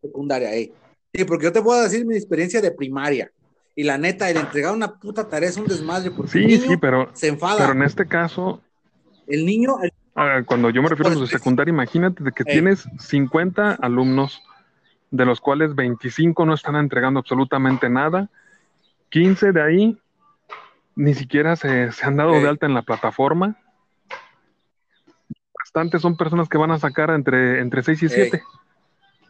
[0.01, 0.73] Secundaria, eh.
[1.13, 3.31] Sí, porque yo te puedo decir mi experiencia de primaria.
[3.73, 7.09] Y la neta, el entregar una puta tarea es un desmadre porque sí, sí, pero,
[7.13, 7.57] se enfada.
[7.57, 8.61] Pero en este caso.
[9.27, 9.77] El niño,
[10.15, 14.41] Ah, cuando yo me refiero a los de secundaria, imagínate de que tienes 50 alumnos,
[15.11, 18.29] de los cuales 25 no están entregando absolutamente nada,
[19.09, 20.01] 15 de ahí
[20.95, 23.57] ni siquiera se, han dado de alta en la plataforma.
[25.59, 28.43] Bastantes son personas que van a sacar entre, entre 6 y 7,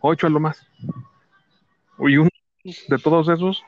[0.02, 0.68] 8 a lo más.
[1.98, 2.30] Y uno
[2.64, 3.64] de todos esos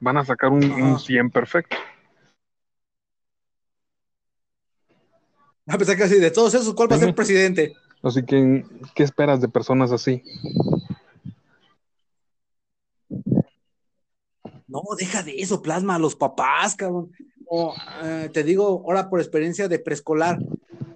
[0.00, 1.76] van a sacar un, un 100 perfecto.
[5.68, 7.76] A pesar que así, de todos esos, ¿cuál va a ser presidente?
[8.02, 8.64] Así que,
[8.94, 10.22] ¿qué esperas de personas así?
[14.66, 17.10] No, deja de eso, plasma a los papás, cabrón.
[18.02, 20.38] Eh, te digo, ahora por experiencia de preescolar,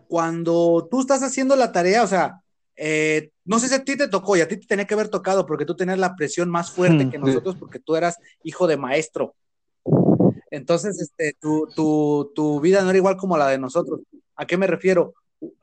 [0.09, 2.41] cuando tú estás haciendo la tarea, o sea,
[2.77, 5.09] eh, no sé si a ti te tocó y a ti te tenía que haber
[5.09, 8.77] tocado porque tú tenías la presión más fuerte que nosotros porque tú eras hijo de
[8.77, 9.35] maestro.
[10.51, 14.01] Entonces, este, tu, tu, tu vida no era igual como la de nosotros.
[14.37, 15.15] ¿A qué me refiero?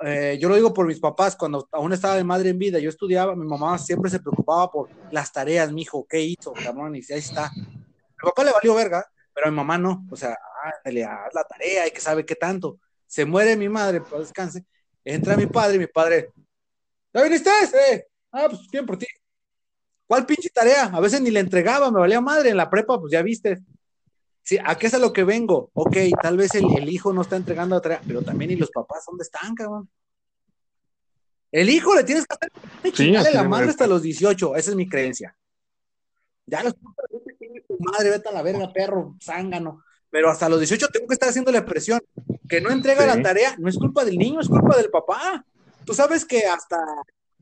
[0.04, 2.90] Eh, yo lo digo por mis papás, cuando aún estaba mi madre en vida, yo
[2.90, 6.96] estudiaba, mi mamá siempre se preocupaba por las tareas, mi hijo, ¿qué hizo, cabrón?
[6.96, 7.50] Y ahí está.
[7.56, 10.38] Mi papá le valió verga, pero a mi mamá no, o sea,
[10.86, 12.80] le haz la tarea y que sabe qué tanto.
[13.08, 14.66] Se muere mi madre, pues descanse,
[15.04, 16.32] entra mi padre y mi padre,
[17.14, 17.50] ¿ya viniste?
[17.92, 18.06] Eh?
[18.32, 19.08] Ah, pues bien por ti.
[20.06, 20.86] ¿Cuál pinche tarea?
[20.86, 23.60] A veces ni le entregaba, me valía madre en la prepa, pues ya viste.
[24.50, 25.70] Sí, ¿a qué es a lo que vengo?
[25.76, 29.04] Ok, tal vez el, hijo no está entregando a tarea, pero también y los papás,
[29.06, 29.88] ¿dónde están, cabrón?
[31.52, 34.90] El hijo le tienes que hacer sí, la madre hasta los 18, esa es mi
[34.90, 35.38] creencia.
[36.48, 36.74] Ya los
[37.78, 39.84] madre, vete a la verga, perro, zángano.
[40.10, 42.02] Pero hasta los 18 tengo que estar haciendo la presión.
[42.48, 45.46] Que no entrega la tarea, no es culpa del niño, es culpa del papá.
[45.86, 46.80] Tú sabes que hasta,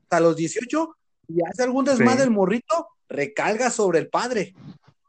[0.02, 0.96] hasta los 18,
[1.28, 4.52] y hace algún desmadre el morrito, recalga sobre el padre.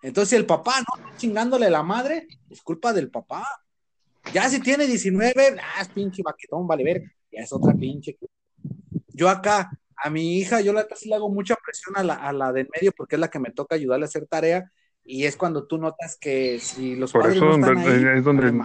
[0.01, 3.45] Entonces, el papá no chingándole la madre, es culpa del papá.
[4.33, 8.17] Ya si tiene 19, ah, es pinche baquetón, vale ver, ya es otra pinche.
[9.07, 12.31] Yo acá, a mi hija, yo la casi le hago mucha presión a la, a
[12.31, 14.71] la del medio porque es la que me toca ayudarle a hacer tarea
[15.03, 18.63] y es cuando tú notas que si los Por eso es donde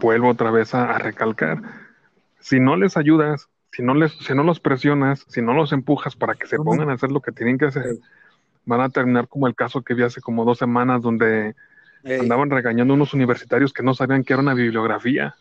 [0.00, 1.62] vuelvo otra vez a, recalcar.
[2.40, 6.16] Si no les ayudas, si no les, si no los presionas, si no los empujas
[6.16, 8.00] para que se pongan a hacer lo que tienen que hacer,
[8.64, 11.54] van a terminar como el caso que vi hace como dos semanas donde
[12.04, 15.34] andaban regañando a unos universitarios que no sabían que era una bibliografía.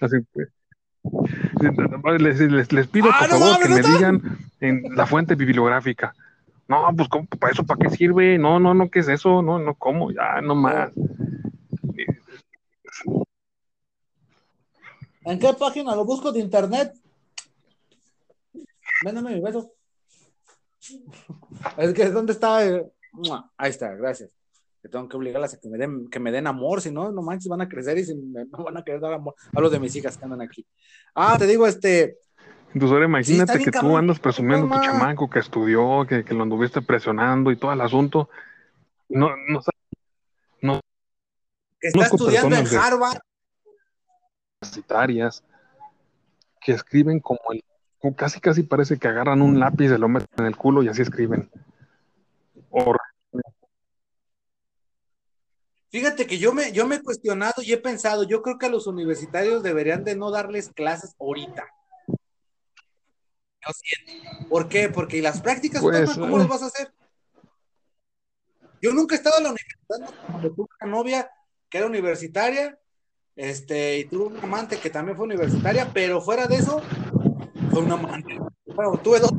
[0.00, 0.44] Así que
[2.18, 6.14] les, pido ah, por favor que me digan en la fuente bibliográfica.
[6.66, 7.08] No, pues
[7.38, 8.38] ¿para eso para qué sirve?
[8.38, 9.42] No, no, no, ¿qué es eso?
[9.42, 10.10] No, no, ¿cómo?
[10.12, 10.92] Ya, no más.
[15.24, 16.92] ¿En qué página lo busco de internet?
[19.04, 19.72] Véndame mi beso.
[21.76, 22.58] Es que, ¿dónde está?
[22.58, 24.30] Ahí está, gracias.
[24.82, 27.22] Que tengo que obligarlas a que me den, que me den amor, si no, no
[27.22, 29.34] manches, van a crecer y no van a querer dar amor.
[29.54, 30.66] Hablo de mis hijas que andan aquí.
[31.14, 32.18] Ah, te digo, este.
[32.68, 36.82] Entonces ahora imagínate que tú andas presumiendo tu chamaco que estudió, que, que, lo anduviste
[36.82, 38.28] presionando y todo el asunto.
[39.08, 39.60] No, no,
[40.62, 40.80] no.
[41.80, 43.18] Que está estudiando en Harvard.
[44.60, 45.42] Universitarias
[46.60, 47.64] que escriben como el
[48.16, 51.02] casi casi parece que agarran un lápiz, se lo meten en el culo y así
[51.02, 51.50] escriben.
[55.90, 58.70] Fíjate que yo me, yo me he cuestionado y he pensado, yo creo que a
[58.70, 61.66] los universitarios deberían de no darles clases ahorita.
[64.48, 64.88] ¿Por qué?
[64.88, 66.50] Porque las prácticas, pues, ¿cómo las eh.
[66.50, 66.92] vas a hacer?
[68.80, 71.30] Yo nunca he estado en la universidad, tuve una novia
[71.68, 72.78] que era universitaria,
[73.34, 76.82] este, y tuve un amante que también fue universitaria, pero fuera de eso,
[77.78, 78.38] fue una amante.
[78.66, 79.32] Bueno, tuve dos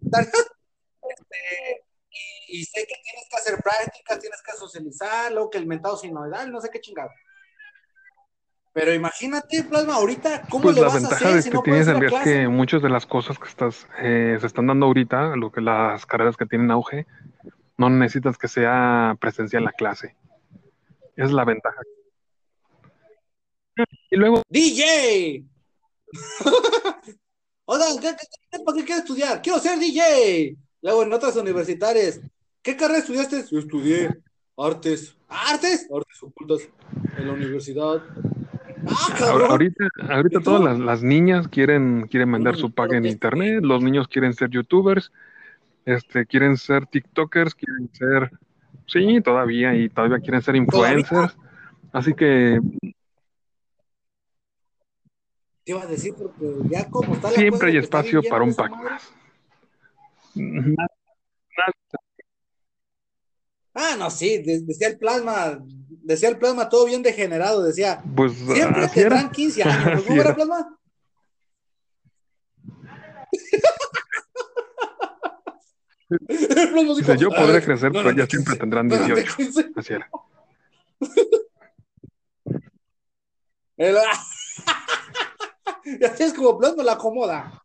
[0.00, 1.84] este,
[2.48, 6.50] y, sé que tienes que hacer prácticas, tienes que socializar, luego que el mentado sinoidal,
[6.50, 7.10] no sé qué chingado.
[8.72, 12.12] Pero imagínate, Plasma, ahorita, ¿cómo pues le vas a hacer si no tienes el es
[12.22, 16.04] que muchas de las cosas que estás, eh, se están dando ahorita, lo que las
[16.06, 17.06] carreras que tienen auge,
[17.78, 20.16] no necesitas que sea presencial la clase.
[21.16, 21.80] Esa es la ventaja.
[24.10, 24.42] Y luego.
[24.48, 25.44] ¡DJ!
[27.68, 29.42] Oigan, ¿qué, qué, qué, qué quiero estudiar?
[29.42, 30.56] Quiero ser DJ.
[30.82, 32.20] Luego en otras universitarias,
[32.62, 33.44] ¿qué carrera estudiaste?
[33.50, 34.08] Yo estudié
[34.56, 35.16] artes.
[35.28, 35.88] ¿Artes?
[35.92, 36.60] Artes ocultas
[37.18, 38.02] en la universidad.
[38.88, 43.82] Ah, ahorita, ahorita todas las, las, niñas quieren, quieren vender su paga en internet, los
[43.82, 45.10] niños quieren ser youtubers,
[45.86, 48.30] este, quieren ser tiktokers, quieren ser,
[48.86, 51.36] sí, todavía, y todavía quieren ser influencers.
[51.92, 52.60] Así que
[55.66, 59.02] te iba a decir porque ya como está Siempre hay espacio para un pack más.
[63.74, 65.58] Ah, no, sí, decía el plasma,
[66.04, 70.78] decía el plasma todo bien degenerado, decía, pues, siempre tendrán 15 años, ¿cómo era plasma?
[76.96, 79.36] Dice, yo podré crecer, pero ya siempre tendrán 18.
[79.74, 80.08] Así era.
[85.86, 87.62] y así es como plasma la acomoda.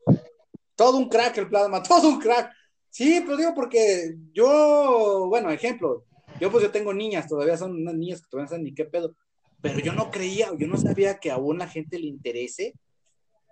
[0.75, 2.51] Todo un crack el plasma, todo un crack.
[2.89, 6.05] Sí, pero digo porque yo, bueno, ejemplo,
[6.39, 8.85] yo pues yo tengo niñas, todavía son unas niñas que todavía no saben ni qué
[8.85, 9.15] pedo,
[9.61, 12.73] pero yo no creía, yo no sabía que aún la gente le interese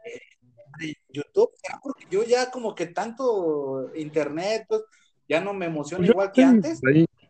[0.05, 1.51] eh, YouTube,
[1.81, 4.81] porque yo ya como que tanto internet, pues
[5.27, 6.81] ya no me emociona pues igual que antes,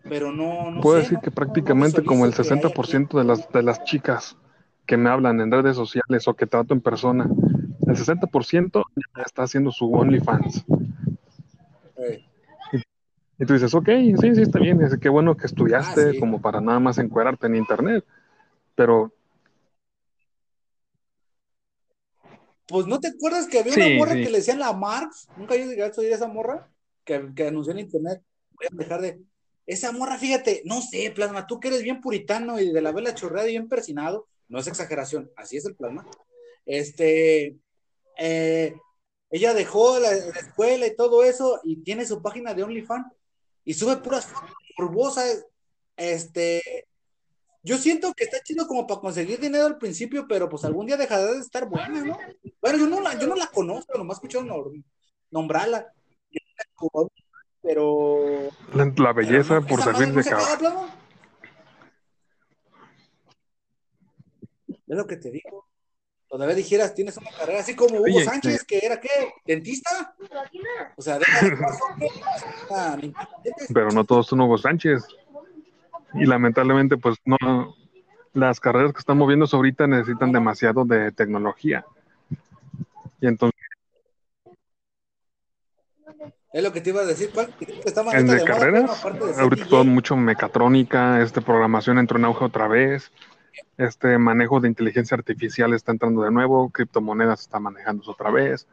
[0.03, 4.35] pero no, no Puedo decir que prácticamente como el 60% de las, de las chicas
[4.89, 7.29] que me hablan en redes sociales o que trato en persona,
[7.85, 8.83] el 60%
[9.23, 10.65] está haciendo su OnlyFans.
[13.37, 13.87] Y, tú dices, ok,
[14.19, 17.45] sí, sí, está bien, es qué bueno que estudiaste ah, como para nada más encuerarte
[17.45, 18.03] en internet,
[18.73, 19.13] pero...
[22.67, 25.65] Pues no te acuerdas que había una morra que le decían la Marx, nunca yo
[25.65, 26.67] llegué a oír esa morra
[27.03, 28.23] que, que anunció en internet,
[28.53, 29.21] voy a dejar de...
[29.67, 33.13] Esa morra, fíjate, no sé, Plasma, tú que eres bien puritano y de la vela
[33.13, 36.05] chorreada y bien persinado, no es exageración, así es el plasma.
[36.65, 37.57] Este,
[38.17, 38.75] eh,
[39.29, 43.07] ella dejó la, escuela y todo eso y tiene su página de OnlyFans
[43.63, 45.45] y sube puras fotos morbosas.
[45.95, 46.87] Este,
[47.61, 50.97] yo siento que está chido como para conseguir dinero al principio, pero pues algún día
[50.97, 52.17] dejará de estar buena, ¿no?
[52.61, 54.43] Bueno, yo no la, yo no la conozco, nomás escucho
[55.29, 55.93] nombrarla.
[57.61, 58.49] Pero.
[58.73, 60.87] La, belleza por servir de cabo.
[64.89, 65.67] Es lo que te digo.
[66.27, 69.09] Todavía dijeras, tienes una carrera así como Hugo Sánchez, que era qué,
[69.45, 70.15] dentista.
[70.95, 71.19] O sea,
[73.73, 75.03] Pero no todos son Hugo Sánchez.
[76.15, 77.75] Y lamentablemente, pues no,
[78.33, 81.85] las carreras que están moviéndose ahorita necesitan demasiado de tecnología.
[83.21, 83.59] Y entonces.
[86.51, 87.29] Es lo que te iba a decir.
[87.31, 87.53] ¿Cuál
[88.13, 89.05] en de, carreras,
[89.37, 93.11] ahorita todo mucho mecatrónica, este programación entró en auge otra vez
[93.77, 98.67] este manejo de inteligencia artificial está entrando de nuevo, criptomonedas está manejándose otra vez.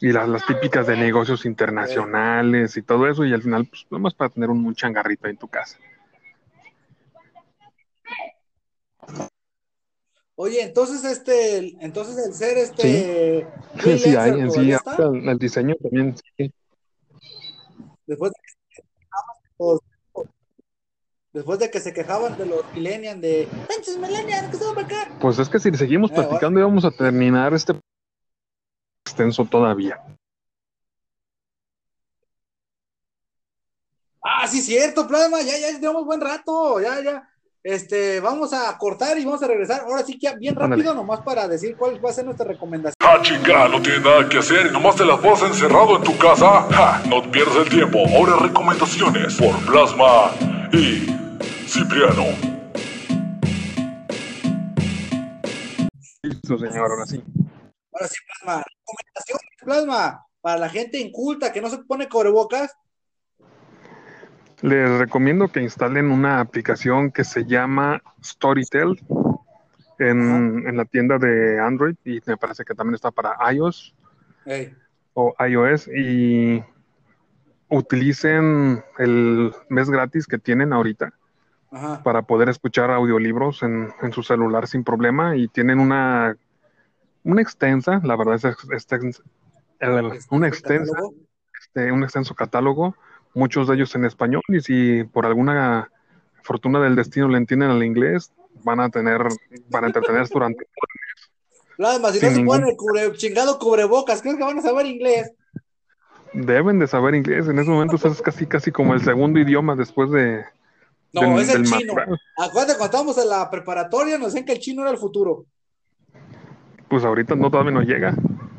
[0.00, 4.14] Y las, las típicas de negocios internacionales y todo eso, y al final, pues, más
[4.14, 5.78] para tener un, un changarrito en tu casa.
[10.42, 13.46] Oye, entonces este, entonces el ser este.
[13.78, 14.72] Sí, sí, hay, en sí,
[15.28, 16.50] el, diseño también, sí.
[18.06, 18.38] Después de
[18.74, 18.82] que
[21.32, 25.08] Después de que se quejaban de los millennials, de ¡Pinches millennials, que están acá!
[25.20, 27.74] Pues es que si seguimos eh, platicando íbamos a terminar este
[29.06, 30.00] extenso todavía.
[34.22, 37.28] Ah, sí, cierto, plasma, ya, ya llevamos buen rato, ya, ya.
[37.62, 39.82] Este, vamos a cortar y vamos a regresar.
[39.82, 42.96] Ahora sí que bien rápido, nomás para decir cuál va a ser nuestra recomendación.
[43.00, 43.68] ¡Ah, chica!
[43.68, 46.66] No tiene nada que hacer y nomás te las vas encerrado en tu casa.
[46.70, 47.02] ¡Ja!
[47.06, 47.98] No pierdas el tiempo.
[48.16, 50.32] Ahora recomendaciones por Plasma
[50.72, 51.19] y
[51.70, 52.24] Cipriano.
[56.24, 57.22] Listo, señor, ahora sí.
[57.92, 58.64] Ahora sí, Plasma.
[58.66, 62.76] Recomendaciones, Plasma, para la gente inculta que no se pone cobrebocas.
[64.62, 69.00] Les recomiendo que instalen una aplicación que se llama Storytel
[70.00, 73.94] en, en la tienda de Android y me parece que también está para iOS
[75.14, 76.64] o iOS y
[77.68, 81.14] utilicen el mes gratis que tienen ahorita
[82.02, 86.36] para poder escuchar audiolibros en, en, su celular sin problema y tienen una,
[87.22, 89.22] una extensa, la verdad es,
[90.30, 90.98] una extensa,
[91.60, 92.96] este, un extenso catálogo,
[93.34, 95.90] muchos de ellos en español y si por alguna
[96.42, 98.32] fortuna del destino le entienden al inglés,
[98.64, 99.22] van a tener,
[99.68, 100.66] van a entretenerse durante
[101.78, 104.84] Nada más, si no se ponen el cubre, chingado cubrebocas, ¿crees que van a saber
[104.86, 105.32] inglés?
[106.34, 110.10] Deben de saber inglés, en ese momento es casi casi como el segundo idioma después
[110.10, 110.44] de,
[111.12, 111.94] no, es el chino.
[112.36, 115.46] Acuérdate, cuando estábamos en la preparatoria, nos decían que el chino era el futuro.
[116.88, 118.14] Pues ahorita no, todavía no llega.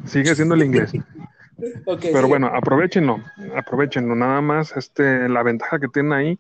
[0.06, 0.92] Sigue siendo el inglés.
[2.02, 3.20] Pero bueno, aprovechenlo,
[3.56, 4.16] aprovechenlo.
[4.16, 6.40] Nada más, este, la ventaja que tiene ahí,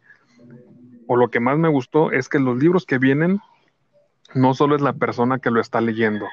[1.07, 3.39] o lo que más me gustó, es que los libros que vienen
[4.34, 6.26] no solo es la persona que lo está leyendo,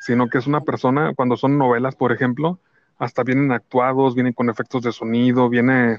[0.00, 2.60] sino que es una persona, cuando son novelas, por ejemplo,
[2.98, 5.98] hasta vienen actuados, vienen con efectos de sonido, viene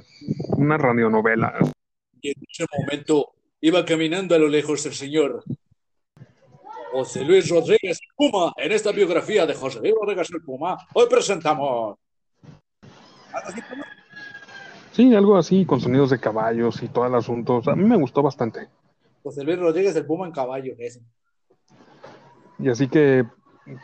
[0.55, 1.53] una radionovela.
[2.23, 5.43] Y en ese momento iba caminando a lo lejos el señor
[6.93, 8.53] José Luis Rodríguez Puma.
[8.55, 11.97] En esta biografía de José Luis Rodríguez el Puma, hoy presentamos.
[14.93, 17.61] Sí, algo así, con sonidos de caballos y todo el asunto.
[17.65, 18.69] a mí me gustó bastante.
[19.21, 21.01] José Luis Rodríguez el Puma en caballo, ese.
[22.57, 23.25] Y así que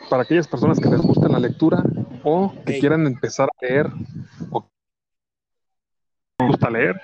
[0.08, 1.82] para aquellas personas que les gusta la lectura
[2.24, 3.86] o que quieran empezar a leer
[4.50, 4.66] o
[6.38, 6.96] les gusta leer,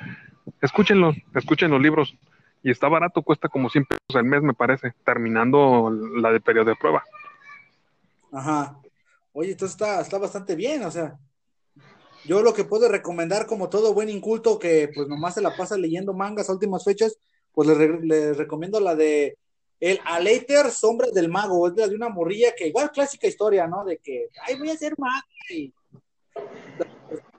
[0.61, 2.17] escúchenlo, escuchen los libros.
[2.63, 6.71] Y está barato, cuesta como 100 pesos al mes, me parece, terminando la de periodo
[6.71, 7.05] de prueba.
[8.33, 8.79] Ajá.
[9.33, 11.19] Oye, entonces está, está bastante bien, o sea,
[12.25, 15.77] yo lo que puedo recomendar como todo buen inculto que pues nomás se la pasa
[15.77, 17.19] leyendo mangas a últimas fechas,
[17.53, 19.37] pues les recomiendo la de
[19.81, 23.85] el Aleiter Sombras del Mago, es de una morrilla que igual clásica historia, ¿no?
[23.85, 25.27] De que, ay, voy a ser mago.
[25.51, 25.73] Y...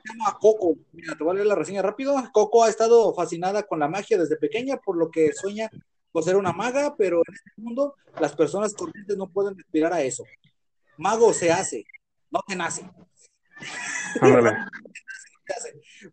[0.08, 0.76] Llama Coco.
[0.94, 2.16] Mira, te voy a leer la reseña rápido.
[2.32, 5.70] Coco ha estado fascinada con la magia desde pequeña, por lo que sueña
[6.12, 10.02] con ser una maga, pero en este mundo las personas corrientes no pueden aspirar a
[10.02, 10.24] eso.
[10.98, 11.86] Mago se hace,
[12.32, 12.90] no te nace.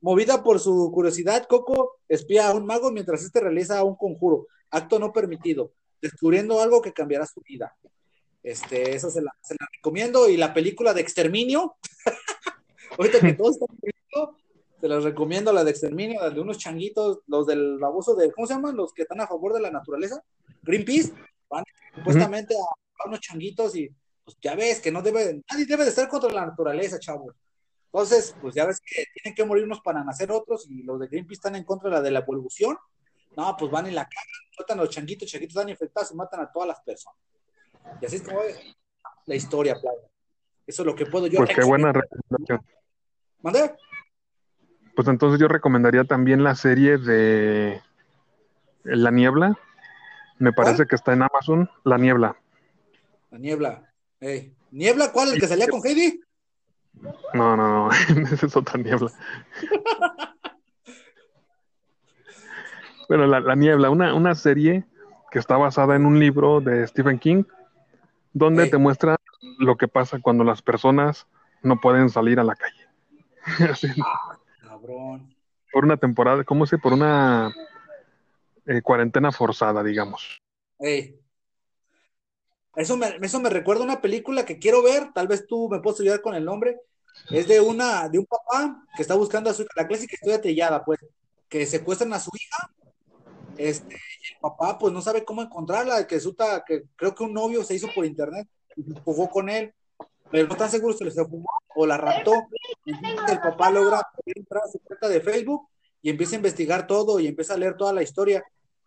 [0.01, 4.99] Movida por su curiosidad, Coco espía a un mago mientras este realiza un conjuro, acto
[4.99, 5.73] no permitido
[6.05, 7.75] descubriendo algo que cambiará su vida.
[8.43, 9.33] Este, eso se la,
[9.73, 10.29] recomiendo.
[10.29, 11.77] Y la película de Exterminio,
[12.99, 14.37] ahorita que todos están viendo,
[14.81, 18.47] se las recomiendo la de Exterminio, la de unos changuitos, los del abuso de, ¿cómo
[18.47, 18.77] se llaman?
[18.77, 20.23] Los que están a favor de la naturaleza,
[20.63, 21.13] Greenpeace,
[21.49, 21.65] van
[21.95, 23.91] supuestamente a, unos changuitos y
[24.25, 27.35] pues ya ves que no debe, nadie debe de estar contra la naturaleza, chavos.
[27.87, 31.09] Entonces, pues ya ves que tienen que morir unos para nacer otros y los de
[31.09, 32.77] Greenpeace están en contra de la, de la evolución
[33.37, 34.27] no, pues van en la cara,
[34.59, 37.19] matan a los changuitos, changuitos están infectados y matan a todas las personas.
[38.01, 38.59] Y así es como es
[39.27, 40.09] la historia, Playa.
[40.67, 41.39] Eso es lo que puedo yo.
[41.39, 42.61] Pues qué buena recomendación.
[43.45, 43.75] ¿Mandé?
[44.97, 47.83] Pues entonces yo recomendaría también la serie de
[48.85, 49.59] La Niebla.
[50.39, 52.37] Me parece que está en Amazon, La Niebla.
[53.31, 53.93] La Niebla.
[54.71, 55.35] ¿Niebla cuál?
[55.35, 56.23] ¿El que salía con Heidi?
[57.35, 57.91] No, no, no.
[58.33, 59.13] Esa es otra niebla.
[63.07, 64.87] Bueno, La, Niebla, una, una, serie
[65.31, 67.45] que está basada en un libro de Stephen King,
[68.33, 69.19] donde te muestra
[69.59, 71.27] lo que pasa cuando las personas
[71.63, 72.84] no pueden salir a la calle.
[73.47, 75.35] Ah, cabrón.
[75.73, 76.79] Por una temporada, ¿cómo se?
[76.79, 77.53] Por una
[78.67, 80.41] eh, cuarentena forzada, digamos.
[82.77, 85.81] Eso me, eso me recuerda a una película que quiero ver, tal vez tú me
[85.81, 86.81] puedes ayudar con el nombre.
[87.31, 90.85] Es de una, de un papá que está buscando a su la clásica historia trillada,
[90.85, 90.99] pues,
[91.49, 92.71] que secuestran a su hija
[93.57, 97.63] este, el papá pues no sabe cómo encontrarla, que resulta que creo que un novio
[97.65, 99.73] se hizo por internet y jugó con él,
[100.35, 102.33] pero no están seguros si se fumó o la raptó.
[102.85, 105.69] el papá logra entrar a su cuenta de Facebook
[106.03, 108.43] y empieza a investigar todo y empieza a leer toda la historia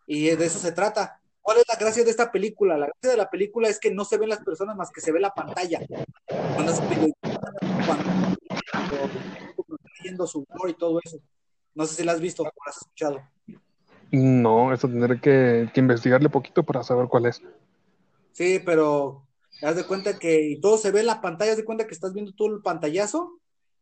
[0.06, 1.18] y de eso se trata.
[1.40, 2.76] ¿Cuál es la gracia de esta película?
[2.76, 5.10] La gracia de la película es que no se ven las personas más que se
[5.10, 5.80] ve la pantalla.
[6.54, 6.74] Cuando,
[10.02, 11.18] leyendo su y todo eso.
[11.74, 13.22] No sé si la has visto o la has escuchado.
[14.10, 17.42] No, eso tendré que, investigarle poquito para saber cuál es.
[18.32, 19.27] Sí, pero
[19.62, 22.12] haz de cuenta que todo se ve en la pantalla, haz de cuenta que estás
[22.12, 23.38] viendo todo el pantallazo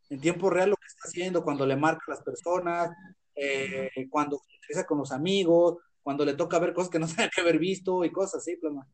[0.08, 2.90] en tiempo real lo que está haciendo, cuando le marca a las personas,
[3.34, 7.40] eh, cuando empieza con los amigos, cuando le toca ver cosas que no tenga que
[7.40, 8.86] haber visto y cosas así, plasma.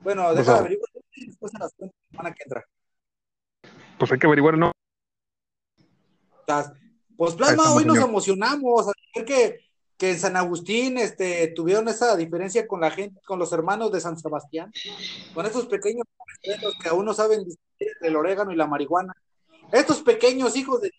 [0.00, 1.72] Bueno, deja de averiguar después en cuentas
[2.10, 2.64] semana que entra.
[3.98, 4.72] Pues hay que averiguar, ¿no?
[7.16, 9.69] Pues plasma, hoy nos emocionamos a ver que
[10.00, 14.00] que en San Agustín este, tuvieron esa diferencia con la gente, con los hermanos de
[14.00, 14.72] San Sebastián,
[15.34, 16.06] con esos pequeños
[16.82, 19.12] que aún no saben distinguir el orégano y la marihuana.
[19.70, 20.90] Estos pequeños hijos de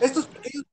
[0.00, 0.64] estos pequeños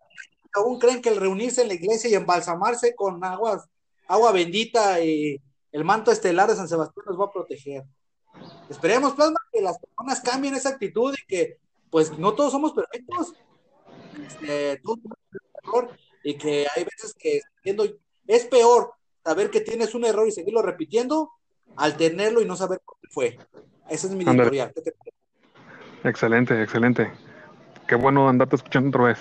[0.54, 3.68] aún creen que el reunirse en la iglesia y embalsamarse con aguas,
[4.08, 5.42] agua bendita y
[5.74, 7.84] el manto estelar de San Sebastián nos va a proteger.
[8.70, 11.58] Esperemos, plasma, que las personas cambien esa actitud y que,
[11.90, 13.34] pues, no todos somos perfectos.
[14.26, 15.00] Este, todos
[15.64, 15.92] error
[16.28, 17.40] y que hay veces que
[18.28, 18.92] es peor
[19.24, 21.32] saber que tienes un error y seguirlo repitiendo
[21.78, 23.40] al tenerlo y no saber qué fue.
[23.90, 24.74] Ese es mi editorial.
[26.04, 27.14] Excelente, excelente.
[27.88, 29.20] Qué bueno andarte escuchando otra vez.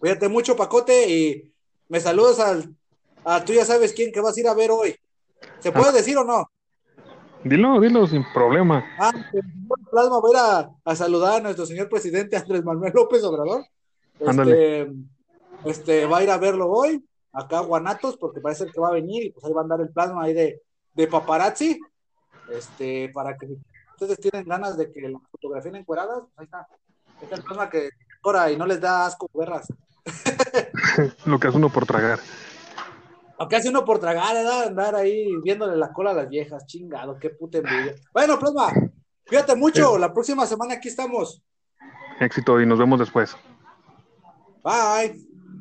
[0.00, 1.54] Cuídate mucho, Pacote, y
[1.88, 2.74] me saludas al,
[3.24, 4.96] a tú ya sabes quién que vas a ir a ver hoy.
[5.60, 5.92] ¿Se puede ah.
[5.92, 6.50] decir o no?
[7.44, 8.84] Dilo, dilo sin problema.
[8.98, 9.42] Ah, el
[9.88, 13.64] plasma va a a, a, saludar a nuestro señor presidente Andrés Manuel López Obrador.
[14.18, 14.90] Este,
[15.64, 18.92] este, va a ir a verlo hoy, acá a Guanatos, porque parece que va a
[18.92, 20.62] venir y pues ahí va a andar el plasma ahí de,
[20.94, 21.80] de paparazzi.
[22.50, 23.46] Este, para que
[23.92, 26.66] ustedes tienen ganas de que la fotografíen encueradas, pues ahí está.
[27.20, 29.66] Es el plasma que decora y no les da asco guerras.
[31.26, 32.20] Lo que hace uno por tragar.
[33.38, 34.68] Lo que hace uno por tragar, ¿verdad?
[34.68, 37.94] Andar ahí viéndole la cola a las viejas, chingado, qué puta envidia.
[38.12, 38.72] Bueno, plasma,
[39.26, 41.42] cuídate mucho, la próxima semana aquí estamos.
[42.20, 43.36] Éxito y nos vemos después.
[44.64, 45.27] Bye.